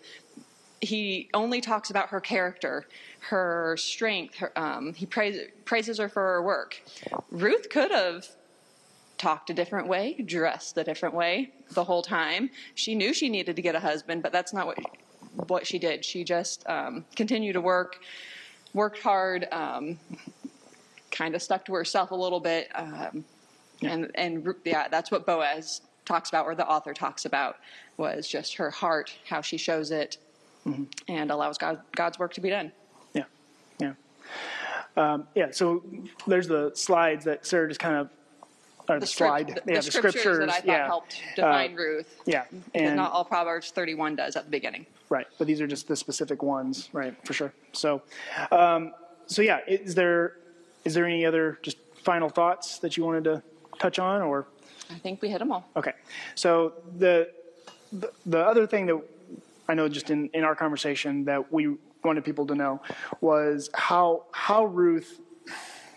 he 0.81 1.29
only 1.35 1.61
talks 1.61 1.91
about 1.91 2.09
her 2.11 2.21
character, 2.21 2.87
her 3.29 3.77
strength. 3.79 4.37
Her, 4.37 4.53
um, 4.57 4.95
he 4.95 5.07
praise, 5.07 5.39
praises 5.65 5.99
her 5.99 6.09
for 6.09 6.23
her 6.23 6.43
work. 6.43 6.83
Ruth 7.31 7.69
could 7.71 7.91
have 7.91 8.27
talked 9.19 9.51
a 9.51 9.55
different 9.55 9.89
way, 9.89 10.15
dressed 10.15 10.77
a 10.79 10.85
different 10.85 11.15
way 11.15 11.51
the 11.73 11.85
whole 11.85 12.03
time. 12.03 12.51
She 12.75 12.95
knew 12.95 13.13
she 13.13 13.29
needed 13.29 13.57
to 13.57 13.63
get 13.63 13.75
a 13.75 13.81
husband, 13.81 14.23
but 14.23 14.33
that's 14.33 14.53
not 14.53 14.67
what 14.67 14.79
what 15.49 15.67
she 15.67 15.79
did. 15.79 16.05
She 16.05 16.25
just 16.25 16.67
um, 16.69 17.05
continued 17.15 17.55
to 17.55 17.61
work, 17.61 17.99
worked 18.73 19.03
hard, 19.03 19.47
um, 19.53 19.99
kind 21.11 21.35
of 21.35 21.43
stuck 21.43 21.65
to 21.67 21.75
herself 21.75 22.11
a 22.11 22.15
little 22.15 22.41
bit, 22.41 22.69
um, 22.75 23.25
yeah. 23.81 23.93
and 23.93 24.11
and 24.15 24.55
yeah, 24.65 24.89
that's 24.89 25.11
what 25.11 25.27
Boaz 25.27 25.83
talks 26.05 26.29
about, 26.29 26.47
or 26.47 26.55
the 26.55 26.67
author 26.67 26.95
talks 26.95 27.25
about, 27.25 27.57
was 27.97 28.29
just 28.29 28.55
her 28.55 28.71
heart, 28.71 29.13
how 29.29 29.41
she 29.41 29.57
shows 29.57 29.91
it, 29.91 30.19
mm-hmm. 30.67 30.85
and 31.09 31.31
allows 31.31 31.59
God 31.59 31.81
God's 31.93 32.19
work 32.19 32.33
to 32.35 32.41
be 32.41 32.51
done. 32.51 32.73
Um, 34.97 35.27
yeah, 35.35 35.51
so 35.51 35.83
there's 36.27 36.49
the 36.49 36.73
slides 36.75 37.25
that 37.27 37.47
Sarah 37.47 37.69
just 37.69 37.81
kind 37.81 37.97
of 37.97 38.11
or 38.89 39.01
the, 39.01 39.07
slide, 39.07 39.49
the, 39.49 39.73
yeah, 39.73 39.81
the, 39.81 39.83
scriptures, 39.83 40.21
scriptures, 40.21 40.39
that 40.39 40.49
I 40.49 40.53
thought 40.61 40.67
yeah. 40.67 40.87
helped 40.87 41.23
define 41.35 41.73
uh, 41.73 41.77
Ruth. 41.77 42.21
Yeah, 42.25 42.45
and 42.75 42.97
not 42.97 43.13
all 43.13 43.25
Proverbs 43.25 43.71
31 43.71 44.17
does 44.17 44.37
at 44.37 44.45
the 44.45 44.51
beginning. 44.51 44.87
Right, 45.09 45.27
but 45.39 45.47
these 45.47 45.61
are 45.61 45.67
just 45.67 45.89
the 45.89 45.97
specific 45.97 46.43
ones, 46.43 46.89
right? 46.93 47.15
For 47.27 47.33
sure. 47.33 47.53
So, 47.73 48.03
um, 48.53 48.95
so 49.27 49.43
yeah, 49.43 49.61
is 49.67 49.95
there 49.95 50.37
is 50.85 50.95
there 50.95 51.05
any 51.05 51.27
other 51.27 51.59
just 51.63 51.79
final 52.03 52.29
thoughts 52.29 52.79
that 52.79 52.97
you 52.97 53.05
wanted 53.05 53.25
to 53.25 53.43
touch 53.79 53.99
on, 53.99 54.23
or? 54.23 54.47
I 54.91 54.99
think 54.99 55.21
we 55.21 55.29
hit 55.29 55.41
them 55.41 55.51
all. 55.51 55.69
Okay, 55.77 55.93
so 56.35 56.75
the 56.99 57.31
the, 57.93 58.13
the 58.25 58.39
other 58.39 58.67
thing 58.67 58.87
that 58.87 59.03
I 59.69 59.75
know 59.75 59.89
just 59.89 60.11
in, 60.11 60.31
in 60.33 60.45
our 60.45 60.55
conversation 60.55 61.25
that 61.25 61.53
we 61.53 61.77
wanted 62.07 62.25
people 62.25 62.47
to 62.47 62.55
know 62.55 62.81
was 63.21 63.69
how 63.75 64.25
how 64.33 64.65
Ruth 64.65 65.21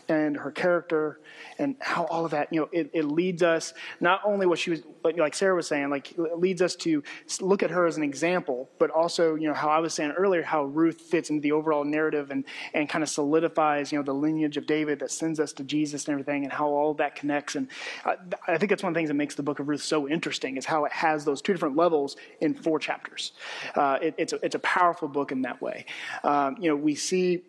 and 0.09 0.37
her 0.37 0.51
character 0.51 1.19
and 1.57 1.75
how 1.79 2.05
all 2.05 2.25
of 2.25 2.31
that, 2.31 2.51
you 2.51 2.59
know, 2.59 2.69
it, 2.71 2.89
it 2.93 3.05
leads 3.05 3.43
us 3.43 3.73
not 3.99 4.21
only 4.25 4.45
what 4.45 4.59
she 4.59 4.71
was, 4.71 4.81
like 5.03 5.35
Sarah 5.35 5.55
was 5.55 5.67
saying, 5.67 5.89
like 5.89 6.11
it 6.13 6.39
leads 6.39 6.61
us 6.61 6.75
to 6.77 7.03
look 7.41 7.63
at 7.63 7.69
her 7.69 7.85
as 7.85 7.97
an 7.97 8.03
example, 8.03 8.69
but 8.79 8.89
also, 8.89 9.35
you 9.35 9.47
know, 9.47 9.53
how 9.53 9.69
I 9.69 9.79
was 9.79 9.93
saying 9.93 10.11
earlier, 10.11 10.41
how 10.41 10.63
Ruth 10.63 11.01
fits 11.01 11.29
into 11.29 11.41
the 11.41 11.51
overall 11.51 11.83
narrative 11.83 12.31
and, 12.31 12.43
and 12.73 12.89
kind 12.89 13.03
of 13.03 13.09
solidifies, 13.09 13.91
you 13.91 13.97
know, 13.97 14.03
the 14.03 14.13
lineage 14.13 14.57
of 14.57 14.65
David 14.65 14.99
that 14.99 15.11
sends 15.11 15.39
us 15.39 15.53
to 15.53 15.63
Jesus 15.63 16.07
and 16.07 16.13
everything 16.13 16.43
and 16.43 16.51
how 16.51 16.67
all 16.67 16.93
that 16.95 17.15
connects. 17.15 17.55
And 17.55 17.67
I, 18.05 18.15
I 18.47 18.57
think 18.57 18.69
that's 18.69 18.83
one 18.83 18.91
of 18.91 18.93
the 18.93 18.99
things 18.99 19.09
that 19.09 19.15
makes 19.15 19.35
the 19.35 19.43
book 19.43 19.59
of 19.59 19.67
Ruth 19.67 19.83
so 19.83 20.07
interesting 20.07 20.57
is 20.57 20.65
how 20.65 20.85
it 20.85 20.91
has 20.91 21.25
those 21.25 21.41
two 21.41 21.53
different 21.53 21.75
levels 21.75 22.15
in 22.41 22.53
four 22.53 22.79
chapters. 22.79 23.33
Uh, 23.75 23.99
it, 24.01 24.15
it's, 24.17 24.33
a, 24.33 24.39
it's 24.43 24.55
a 24.55 24.59
powerful 24.59 25.07
book 25.07 25.31
in 25.31 25.43
that 25.43 25.61
way. 25.61 25.85
Um, 26.23 26.57
you 26.59 26.69
know, 26.69 26.75
we 26.75 26.95
see 26.95 27.43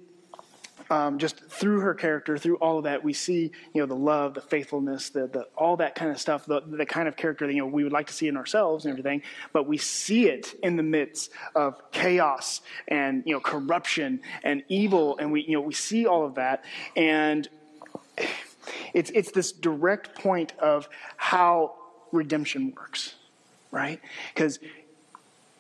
um, 0.90 1.18
just 1.18 1.38
through 1.48 1.81
her 1.81 1.94
character, 1.94 2.37
through 2.37 2.57
all 2.57 2.79
of 2.79 2.85
that, 2.85 3.05
we 3.05 3.12
see 3.12 3.53
you 3.72 3.81
know 3.81 3.87
the 3.87 3.94
love, 3.94 4.35
the 4.35 4.40
faithfulness, 4.40 5.11
the, 5.11 5.29
the 5.29 5.46
all 5.57 5.76
that 5.76 5.94
kind 5.94 6.11
of 6.11 6.20
stuff, 6.20 6.46
the, 6.46 6.61
the 6.61 6.85
kind 6.85 7.07
of 7.09 7.16
character 7.16 7.46
that 7.46 7.53
you 7.55 7.61
know 7.61 7.66
we 7.66 7.85
would 7.85 7.92
like 7.92 8.09
to 8.09 8.12
see 8.12 8.26
in 8.26 8.37
ourselves 8.37 8.85
and 8.85 8.92
everything. 8.92 9.22
But 9.53 9.66
we 9.66 9.79
see 9.79 10.29
it 10.29 10.55
in 10.62 10.76
the 10.76 10.83
midst 10.83 11.31
of 11.55 11.81
chaos 11.92 12.61
and 12.88 13.22
you 13.24 13.35
know 13.35 13.40
corruption 13.40 14.20
and 14.42 14.64
evil, 14.68 15.16
and 15.18 15.31
we 15.31 15.42
you 15.42 15.53
know 15.53 15.61
we 15.61 15.74
see 15.74 16.07
all 16.07 16.26
of 16.26 16.35
that, 16.35 16.64
and 16.96 17.48
it's 18.92 19.11
it's 19.11 19.31
this 19.31 19.53
direct 19.53 20.16
point 20.16 20.53
of 20.59 20.88
how 21.16 21.74
redemption 22.11 22.74
works, 22.76 23.14
right? 23.70 24.00
Because 24.35 24.59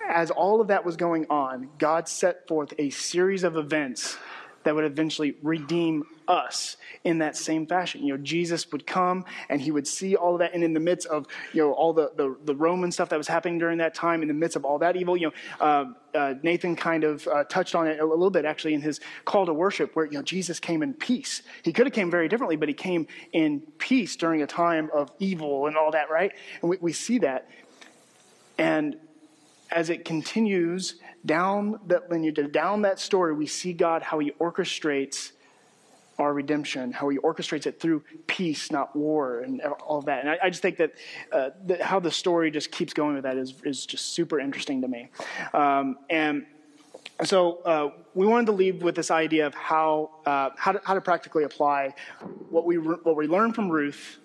as 0.08 0.32
all 0.32 0.60
of 0.60 0.68
that 0.68 0.84
was 0.84 0.96
going 0.96 1.26
on, 1.30 1.68
God 1.78 2.08
set 2.08 2.48
forth 2.48 2.74
a 2.78 2.90
series 2.90 3.44
of 3.44 3.56
events 3.56 4.16
that 4.64 4.74
would 4.74 4.84
eventually 4.84 5.36
redeem 5.42 6.04
us 6.28 6.76
in 7.02 7.18
that 7.18 7.36
same 7.36 7.66
fashion. 7.66 8.04
You 8.04 8.14
know, 8.16 8.22
Jesus 8.22 8.70
would 8.72 8.86
come 8.86 9.24
and 9.48 9.60
he 9.60 9.70
would 9.70 9.86
see 9.86 10.16
all 10.16 10.34
of 10.34 10.40
that. 10.40 10.54
And 10.54 10.62
in 10.62 10.74
the 10.74 10.80
midst 10.80 11.06
of, 11.08 11.26
you 11.52 11.62
know, 11.62 11.72
all 11.72 11.92
the, 11.92 12.12
the, 12.16 12.36
the 12.44 12.54
Roman 12.54 12.92
stuff 12.92 13.08
that 13.08 13.16
was 13.16 13.26
happening 13.26 13.58
during 13.58 13.78
that 13.78 13.94
time, 13.94 14.22
in 14.22 14.28
the 14.28 14.34
midst 14.34 14.56
of 14.56 14.64
all 14.64 14.78
that 14.78 14.96
evil, 14.96 15.16
you 15.16 15.28
know, 15.28 15.32
uh, 15.60 15.84
uh, 16.14 16.34
Nathan 16.42 16.76
kind 16.76 17.04
of 17.04 17.26
uh, 17.26 17.44
touched 17.44 17.74
on 17.74 17.86
it 17.86 18.00
a 18.00 18.04
little 18.04 18.30
bit 18.30 18.44
actually 18.44 18.74
in 18.74 18.80
his 18.80 19.00
call 19.24 19.46
to 19.46 19.54
worship 19.54 19.96
where, 19.96 20.04
you 20.04 20.12
know, 20.12 20.22
Jesus 20.22 20.60
came 20.60 20.82
in 20.82 20.94
peace. 20.94 21.42
He 21.62 21.72
could 21.72 21.86
have 21.86 21.94
came 21.94 22.10
very 22.10 22.28
differently, 22.28 22.56
but 22.56 22.68
he 22.68 22.74
came 22.74 23.06
in 23.32 23.60
peace 23.78 24.16
during 24.16 24.42
a 24.42 24.46
time 24.46 24.90
of 24.92 25.10
evil 25.18 25.66
and 25.66 25.76
all 25.76 25.92
that, 25.92 26.10
right? 26.10 26.32
And 26.60 26.70
we, 26.70 26.76
we 26.80 26.92
see 26.92 27.18
that. 27.18 27.48
And 28.58 28.96
as 29.70 29.88
it 29.88 30.04
continues 30.04 30.96
down 31.24 31.80
that 31.86 32.10
lineage, 32.10 32.38
down 32.52 32.82
that 32.82 32.98
story, 32.98 33.34
we 33.34 33.46
see 33.46 33.72
God 33.72 34.02
how 34.02 34.18
He 34.18 34.30
orchestrates 34.32 35.32
our 36.18 36.32
redemption, 36.34 36.92
how 36.92 37.08
He 37.08 37.18
orchestrates 37.18 37.66
it 37.66 37.80
through 37.80 38.02
peace, 38.26 38.70
not 38.70 38.94
war, 38.94 39.40
and 39.40 39.60
all 39.60 39.98
of 39.98 40.06
that. 40.06 40.20
And 40.20 40.30
I, 40.30 40.38
I 40.44 40.50
just 40.50 40.62
think 40.62 40.76
that, 40.78 40.92
uh, 41.32 41.50
that, 41.66 41.82
how 41.82 42.00
the 42.00 42.10
story 42.10 42.50
just 42.50 42.70
keeps 42.70 42.92
going 42.92 43.14
with 43.14 43.24
that 43.24 43.36
is 43.36 43.54
is 43.64 43.86
just 43.86 44.12
super 44.12 44.40
interesting 44.40 44.82
to 44.82 44.88
me. 44.88 45.08
Um, 45.54 45.98
and 46.08 46.46
so 47.24 47.58
uh, 47.64 47.90
we 48.14 48.26
wanted 48.26 48.46
to 48.46 48.52
leave 48.52 48.82
with 48.82 48.94
this 48.94 49.10
idea 49.10 49.46
of 49.46 49.54
how 49.54 50.10
uh, 50.26 50.50
how, 50.56 50.72
to, 50.72 50.80
how 50.84 50.94
to 50.94 51.00
practically 51.00 51.44
apply 51.44 51.94
what 52.48 52.64
we 52.64 52.76
what 52.76 53.16
we 53.16 53.26
learned 53.26 53.54
from 53.54 53.68
Ruth 53.68 54.18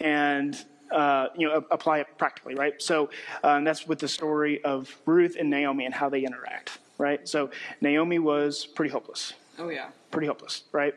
and 0.00 0.62
uh, 0.92 1.28
you 1.36 1.48
know, 1.48 1.64
apply 1.70 1.98
it 1.98 2.06
practically, 2.18 2.54
right? 2.54 2.80
So 2.80 3.10
um, 3.42 3.64
that's 3.64 3.86
with 3.86 3.98
the 3.98 4.08
story 4.08 4.62
of 4.64 4.94
Ruth 5.06 5.36
and 5.38 5.50
Naomi 5.50 5.84
and 5.84 5.94
how 5.94 6.08
they 6.08 6.24
interact, 6.24 6.78
right? 6.98 7.26
So 7.28 7.50
Naomi 7.80 8.18
was 8.18 8.66
pretty 8.66 8.90
hopeless. 8.90 9.34
Oh 9.58 9.68
yeah. 9.68 9.88
Pretty 10.10 10.26
hopeless, 10.26 10.64
right? 10.72 10.94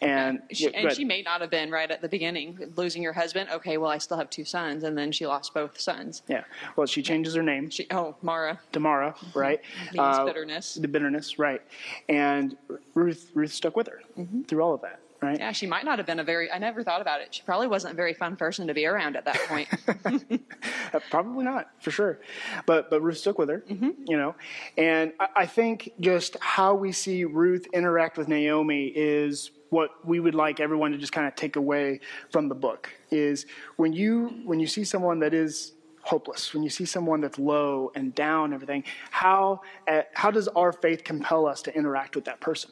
And 0.00 0.42
she, 0.52 0.64
yeah, 0.64 0.70
and 0.74 0.92
she 0.92 1.04
may 1.04 1.22
not 1.22 1.40
have 1.40 1.50
been 1.50 1.70
right 1.70 1.90
at 1.90 2.00
the 2.02 2.08
beginning, 2.08 2.72
losing 2.76 3.02
your 3.02 3.12
husband. 3.12 3.48
Okay, 3.50 3.78
well, 3.78 3.90
I 3.90 3.98
still 3.98 4.16
have 4.16 4.30
two 4.30 4.44
sons, 4.44 4.84
and 4.84 4.96
then 4.96 5.12
she 5.12 5.26
lost 5.26 5.54
both 5.54 5.78
sons. 5.80 6.22
Yeah. 6.28 6.44
Well, 6.74 6.86
she 6.86 7.02
changes 7.02 7.34
her 7.34 7.42
name. 7.42 7.70
She, 7.70 7.86
oh, 7.90 8.16
Mara. 8.22 8.60
To 8.72 8.80
Mara, 8.80 9.14
right? 9.34 9.60
Means 9.92 9.98
uh, 9.98 10.24
bitterness. 10.24 10.74
The 10.74 10.88
bitterness, 10.88 11.38
right? 11.38 11.62
And 12.08 12.56
Ruth, 12.94 13.30
Ruth 13.34 13.52
stuck 13.52 13.76
with 13.76 13.86
her 13.86 14.00
mm-hmm. 14.18 14.42
through 14.42 14.62
all 14.62 14.74
of 14.74 14.82
that 14.82 15.00
right? 15.26 15.38
Yeah, 15.38 15.52
she 15.52 15.66
might 15.66 15.84
not 15.84 15.98
have 15.98 16.06
been 16.06 16.20
a 16.20 16.24
very. 16.24 16.50
I 16.50 16.58
never 16.58 16.82
thought 16.82 17.00
about 17.00 17.20
it. 17.20 17.34
She 17.34 17.42
probably 17.42 17.66
wasn't 17.66 17.92
a 17.92 17.96
very 17.96 18.14
fun 18.14 18.36
person 18.36 18.66
to 18.68 18.74
be 18.74 18.86
around 18.86 19.16
at 19.16 19.24
that 19.24 19.38
point. 19.48 19.68
Uh, 20.94 21.00
probably 21.10 21.44
not, 21.44 21.68
for 21.80 21.90
sure. 21.90 22.20
But 22.64 22.90
but 22.90 23.02
Ruth 23.02 23.18
stuck 23.18 23.38
with 23.38 23.48
her, 23.48 23.64
mm-hmm. 23.68 23.90
you 24.06 24.16
know, 24.16 24.36
and 24.78 25.12
I, 25.18 25.28
I 25.36 25.46
think 25.46 25.90
just 25.98 26.36
how 26.40 26.74
we 26.74 26.92
see 26.92 27.24
Ruth 27.24 27.66
interact 27.72 28.16
with 28.16 28.28
Naomi 28.28 28.86
is 28.94 29.50
what 29.70 29.90
we 30.06 30.20
would 30.20 30.34
like 30.34 30.60
everyone 30.60 30.92
to 30.92 30.98
just 30.98 31.12
kind 31.12 31.26
of 31.26 31.34
take 31.34 31.56
away 31.56 32.00
from 32.30 32.48
the 32.48 32.54
book 32.54 32.90
is 33.10 33.46
when 33.76 33.92
you 33.92 34.40
when 34.44 34.60
you 34.60 34.66
see 34.66 34.84
someone 34.84 35.18
that 35.20 35.34
is 35.34 35.72
hopeless 36.02 36.54
when 36.54 36.62
you 36.62 36.70
see 36.70 36.84
someone 36.84 37.20
that's 37.20 37.38
low 37.38 37.90
and 37.96 38.14
down 38.14 38.46
and 38.46 38.54
everything 38.54 38.84
how 39.10 39.60
uh, 39.88 40.02
how 40.14 40.30
does 40.30 40.46
our 40.48 40.72
faith 40.72 41.02
compel 41.02 41.46
us 41.46 41.62
to 41.62 41.74
interact 41.74 42.14
with 42.14 42.24
that 42.24 42.40
person 42.40 42.70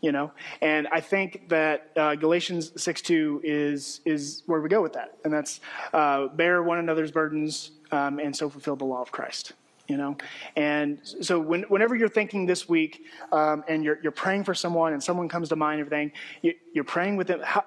you 0.00 0.12
know? 0.12 0.32
And 0.60 0.86
i 0.88 1.00
think 1.00 1.48
that 1.48 1.90
uh, 1.96 2.14
galatians 2.14 2.72
6 2.82 3.02
2 3.02 3.40
is 3.44 4.00
is 4.04 4.42
where 4.46 4.60
we 4.60 4.68
go 4.68 4.82
with 4.82 4.92
that. 4.94 5.18
And 5.24 5.32
that's 5.32 5.60
uh, 5.92 6.28
bear 6.28 6.62
one 6.62 6.78
another's 6.78 7.10
burdens 7.10 7.72
um, 7.92 8.18
and 8.18 8.34
so 8.34 8.48
fulfill 8.48 8.76
the 8.76 8.84
law 8.84 9.02
of 9.02 9.12
christ 9.12 9.52
you 9.88 9.96
know? 9.96 10.16
And 10.56 10.98
so 11.02 11.38
when, 11.38 11.62
whenever 11.64 11.94
you're 11.94 12.08
thinking 12.08 12.46
this 12.46 12.68
week 12.68 13.04
um, 13.32 13.64
and 13.68 13.84
you're, 13.84 13.98
you're 14.02 14.12
praying 14.12 14.44
for 14.44 14.54
someone 14.54 14.92
and 14.92 15.02
someone 15.02 15.28
comes 15.28 15.50
to 15.50 15.56
mind 15.56 15.80
everything 15.80 16.12
you, 16.42 16.54
are 16.78 16.84
praying 16.84 17.16
with 17.16 17.26
them 17.26 17.40
how, 17.44 17.64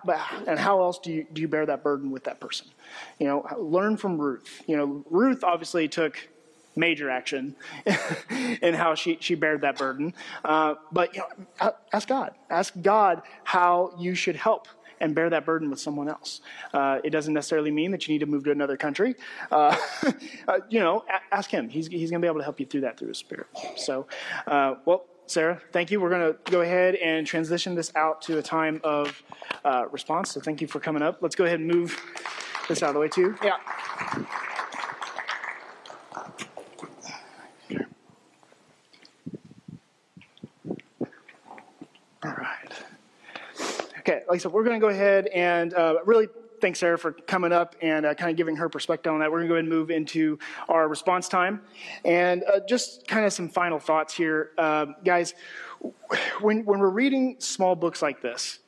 and 0.47 0.57
how 0.57 0.81
else 0.81 0.99
do 0.99 1.11
you, 1.11 1.27
do 1.31 1.41
you 1.41 1.47
bear 1.47 1.65
that 1.65 1.83
burden 1.83 2.11
with 2.11 2.23
that 2.25 2.39
person? 2.39 2.67
You 3.19 3.27
know 3.27 3.47
learn 3.57 3.97
from 3.97 4.17
ruth. 4.19 4.63
You 4.67 4.77
know 4.77 5.05
ruth 5.09 5.43
obviously 5.43 5.87
took 5.87 6.27
major 6.77 7.09
action 7.09 7.55
in 8.61 8.73
how 8.73 8.95
she, 8.95 9.17
she 9.19 9.35
bared 9.35 9.61
that 9.61 9.77
burden. 9.77 10.13
Uh, 10.45 10.75
but 10.91 11.15
you 11.15 11.21
know, 11.21 11.73
ask 11.91 12.07
God. 12.07 12.35
Ask 12.49 12.73
God 12.81 13.21
how 13.43 13.93
you 13.97 14.15
should 14.15 14.35
help 14.35 14.67
and 14.99 15.13
bear 15.15 15.29
that 15.29 15.45
burden 15.45 15.69
with 15.69 15.79
someone 15.79 16.09
else. 16.09 16.41
Uh, 16.73 16.99
it 17.03 17.09
doesn't 17.09 17.33
necessarily 17.33 17.71
mean 17.71 17.91
that 17.91 18.07
you 18.07 18.13
need 18.13 18.19
to 18.19 18.25
move 18.25 18.43
to 18.45 18.51
another 18.51 18.77
country. 18.77 19.15
Uh, 19.51 19.77
uh, 20.47 20.59
you 20.69 20.79
know, 20.79 21.05
ask 21.31 21.49
Him. 21.49 21.69
He's, 21.69 21.87
he's 21.87 22.09
going 22.09 22.21
to 22.21 22.25
be 22.25 22.27
able 22.27 22.39
to 22.39 22.43
help 22.43 22.59
you 22.59 22.65
through 22.65 22.81
that 22.81 22.97
through 22.97 23.09
His 23.09 23.17
Spirit. 23.17 23.47
So, 23.75 24.07
uh, 24.45 24.75
well, 24.85 25.05
Sarah, 25.25 25.61
thank 25.71 25.91
you. 25.91 25.99
We're 25.99 26.09
going 26.09 26.33
to 26.33 26.51
go 26.51 26.61
ahead 26.61 26.95
and 26.95 27.27
transition 27.27 27.75
this 27.75 27.91
out 27.95 28.21
to 28.23 28.37
a 28.37 28.41
time 28.41 28.79
of 28.83 29.21
uh, 29.65 29.85
response. 29.91 30.31
So, 30.31 30.39
thank 30.39 30.61
you 30.61 30.67
for 30.67 30.79
coming 30.79 31.03
up. 31.03 31.19
Let's 31.21 31.35
go 31.35 31.45
ahead 31.45 31.59
and 31.59 31.67
move 31.67 31.99
this 32.67 32.81
out 32.81 32.89
of 32.89 32.93
the 32.95 33.01
way, 33.01 33.09
too. 33.09 33.35
Yeah. 33.43 33.57
Okay, 44.07 44.23
like 44.29 44.35
I 44.35 44.37
said, 44.37 44.53
we're 44.53 44.63
going 44.63 44.79
to 44.79 44.81
go 44.81 44.87
ahead 44.87 45.27
and 45.27 45.73
uh, 45.73 45.95
really 46.05 46.29
thanks 46.61 46.79
Sarah 46.79 46.97
for 46.97 47.11
coming 47.11 47.51
up 47.51 47.75
and 47.81 48.05
uh, 48.05 48.13
kind 48.13 48.31
of 48.31 48.37
giving 48.37 48.55
her 48.55 48.69
perspective 48.69 49.11
on 49.11 49.19
that. 49.19 49.29
We're 49.29 49.39
going 49.39 49.47
to 49.47 49.49
go 49.49 49.55
ahead 49.55 49.65
and 49.65 49.69
move 49.69 49.91
into 49.91 50.39
our 50.69 50.87
response 50.87 51.27
time. 51.27 51.59
And 52.05 52.45
uh, 52.45 52.61
just 52.69 53.05
kind 53.09 53.25
of 53.25 53.33
some 53.33 53.49
final 53.49 53.79
thoughts 53.79 54.13
here. 54.13 54.51
Uh, 54.57 54.85
guys, 55.03 55.33
when, 56.39 56.63
when 56.63 56.79
we're 56.79 56.87
reading 56.89 57.35
small 57.39 57.75
books 57.75 58.01
like 58.01 58.21
this, 58.21 58.59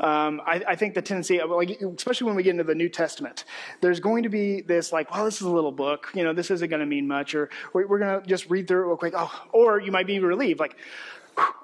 um, 0.00 0.40
I, 0.46 0.62
I, 0.66 0.76
think 0.76 0.94
the 0.94 1.02
tendency, 1.02 1.42
like, 1.42 1.78
especially 1.82 2.26
when 2.26 2.36
we 2.36 2.42
get 2.42 2.52
into 2.52 2.64
the 2.64 2.74
New 2.74 2.88
Testament, 2.88 3.44
there's 3.82 4.00
going 4.00 4.22
to 4.22 4.28
be 4.28 4.62
this 4.62 4.92
like, 4.92 5.12
well, 5.12 5.26
this 5.26 5.36
is 5.36 5.42
a 5.42 5.50
little 5.50 5.72
book, 5.72 6.10
you 6.14 6.24
know, 6.24 6.32
this 6.32 6.50
isn't 6.50 6.70
going 6.70 6.80
to 6.80 6.86
mean 6.86 7.06
much, 7.06 7.34
or 7.34 7.50
we're, 7.72 7.86
we're 7.86 7.98
going 7.98 8.22
to 8.22 8.26
just 8.26 8.48
read 8.48 8.66
through 8.68 8.84
it 8.84 8.86
real 8.86 8.96
quick. 8.96 9.14
Oh, 9.16 9.46
or 9.52 9.80
you 9.80 9.92
might 9.92 10.06
be 10.06 10.18
relieved, 10.20 10.60
like, 10.60 10.76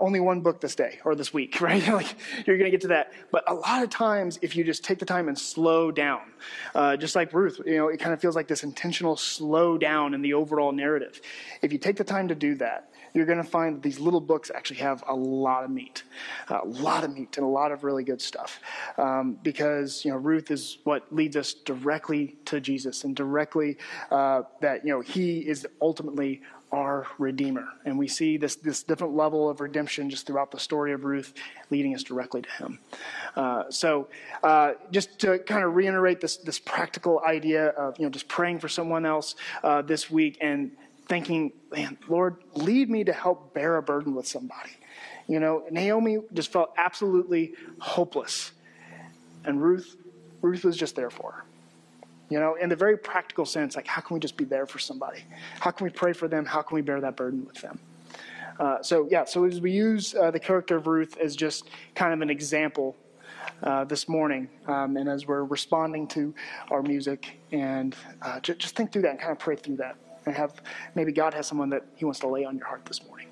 only 0.01 0.21
one 0.21 0.41
book 0.41 0.61
this 0.61 0.75
day 0.75 0.99
or 1.05 1.15
this 1.15 1.33
week, 1.33 1.61
right? 1.61 1.87
like 1.89 2.17
you're 2.47 2.59
going 2.59 2.67
to 2.67 2.71
get 2.71 2.83
to 2.83 2.89
that. 2.89 3.13
But 3.31 3.45
a 3.51 3.55
lot 3.55 3.83
of 3.83 3.91
times, 3.91 4.39
if 4.43 4.57
you 4.57 4.65
just 4.65 4.85
take 4.85 4.99
the 4.99 5.07
time 5.07 5.29
and 5.29 5.39
slow 5.39 5.91
down, 5.91 6.33
uh, 6.75 6.97
just 6.97 7.15
like 7.15 7.33
Ruth, 7.33 7.61
you 7.65 7.77
know, 7.77 7.89
it 7.89 7.99
kind 7.99 8.13
of 8.13 8.21
feels 8.21 8.37
like 8.37 8.49
this 8.49 8.65
intentional 8.65 9.17
slow 9.17 9.79
down 9.79 10.15
in 10.15 10.23
the 10.23 10.35
overall 10.35 10.73
narrative. 10.73 11.21
If 11.63 11.73
you 11.73 11.79
take 11.79 11.97
the 11.97 12.05
time 12.05 12.29
to 12.29 12.35
do 12.35 12.55
that, 12.57 12.93
you're 13.15 13.27
going 13.27 13.39
to 13.39 13.45
find 13.45 13.77
that 13.77 13.83
these 13.83 14.01
little 14.01 14.21
books 14.21 14.51
actually 14.55 14.79
have 14.79 15.05
a 15.07 15.15
lot 15.15 15.65
of 15.65 15.71
meat, 15.71 16.03
a 16.49 16.67
lot 16.67 17.05
of 17.05 17.15
meat, 17.15 17.37
and 17.37 17.45
a 17.45 17.49
lot 17.49 17.71
of 17.71 17.85
really 17.85 18.05
good 18.05 18.21
stuff. 18.21 18.61
Um, 18.97 19.39
because 19.43 20.05
you 20.05 20.11
know, 20.11 20.17
Ruth 20.17 20.51
is 20.51 20.79
what 20.85 21.15
leads 21.15 21.37
us 21.37 21.53
directly 21.53 22.37
to 22.47 22.61
Jesus, 22.61 23.05
and 23.05 23.15
directly 23.15 23.77
uh, 24.11 24.43
that 24.61 24.85
you 24.87 24.93
know 24.93 25.01
He 25.01 25.41
is 25.41 25.67
ultimately 25.81 26.43
our 26.73 27.07
Redeemer. 27.19 27.69
And 27.85 27.99
we 27.99 28.09
see 28.09 28.39
this, 28.39 28.57
this 28.57 28.83
different 28.83 29.15
level 29.15 29.49
of 29.49 29.61
redemption 29.61 30.09
just 30.09 30.27
throughout 30.27 30.51
the 30.51 30.59
story 30.59 30.93
of 30.93 31.05
Ruth, 31.05 31.35
leading 31.71 31.95
us 31.95 32.03
directly 32.03 32.43
to 32.43 32.51
Him. 32.51 32.79
Uh, 33.37 33.65
so, 33.71 34.09
uh, 34.43 34.73
just 34.91 35.19
to 35.21 35.39
kind 35.41 35.65
of 35.65 35.75
reiterate 35.75 36.21
this, 36.21 36.39
this 36.39 36.59
practical 36.59 37.21
idea 37.21 37.69
of 37.69 37.99
you 37.99 38.05
know 38.05 38.11
just 38.11 38.29
praying 38.29 38.59
for 38.59 38.69
someone 38.69 39.05
else 39.05 39.35
uh, 39.63 39.83
this 39.83 40.11
week 40.11 40.39
and 40.41 40.71
thinking, 41.09 41.53
man, 41.71 41.99
Lord, 42.09 42.37
lead 42.55 42.89
me 42.89 43.05
to 43.05 43.13
help 43.13 43.53
bear 43.53 43.77
a 43.77 43.83
burden 43.83 44.15
with 44.15 44.27
somebody. 44.27 44.71
You 45.29 45.41
know, 45.41 45.65
Naomi 45.71 46.19
just 46.33 46.51
felt 46.51 46.73
absolutely 46.77 47.53
hopeless, 47.81 48.53
and 49.45 49.63
Ruth, 49.63 49.97
Ruth 50.41 50.65
was 50.65 50.77
just 50.77 50.97
there 50.97 51.11
for 51.11 51.33
her. 51.33 51.45
You 52.33 52.40
know, 52.40 52.55
in 52.55 52.71
the 52.71 52.77
very 52.77 52.97
practical 52.97 53.45
sense, 53.45 53.77
like 53.77 53.87
how 53.87 54.01
can 54.01 54.14
we 54.14 54.21
just 54.21 54.38
be 54.38 54.47
there 54.47 54.64
for 54.64 54.79
somebody? 54.79 55.23
How 55.61 55.71
can 55.71 55.85
we 55.85 55.90
pray 55.90 56.14
for 56.14 56.29
them? 56.29 56.47
How 56.47 56.62
can 56.62 56.77
we 56.77 56.81
bear 56.81 56.99
that 56.99 57.14
burden 57.14 57.45
with 57.45 57.61
them? 57.61 57.79
Uh, 58.59 58.83
so, 58.83 59.07
yeah, 59.11 59.25
so 59.27 59.45
as 59.45 59.61
we 59.61 59.71
use 59.71 60.14
uh, 60.14 60.31
the 60.31 60.40
character 60.40 60.77
of 60.77 60.87
Ruth 60.87 61.18
as 61.18 61.37
just 61.37 61.68
kind 61.95 62.14
of 62.14 62.23
an 62.23 62.31
example 62.31 62.97
uh, 63.62 63.85
this 63.85 64.09
morning, 64.09 64.49
um, 64.66 64.97
and 64.97 65.11
as 65.11 65.27
we're 65.27 65.45
responding 65.45 66.09
to 66.09 66.35
our 66.71 66.81
music, 66.81 67.38
and 67.51 67.95
uh, 68.23 68.40
just, 68.40 68.61
just 68.61 68.77
think 68.77 68.92
through 68.92 69.03
that 69.03 69.11
and 69.11 69.21
kind 69.21 69.33
of 69.33 69.38
pray 69.38 69.57
through 69.57 69.77
that, 69.77 69.97
and 70.25 70.35
have 70.35 70.62
maybe 70.95 71.12
God 71.12 71.35
has 71.35 71.47
someone 71.47 71.68
that 71.68 71.85
He 71.97 72.07
wants 72.07 72.21
to 72.21 72.29
lay 72.29 72.47
on 72.47 72.57
your 72.57 72.66
heart 72.66 72.87
this 72.87 73.05
morning. 73.07 73.27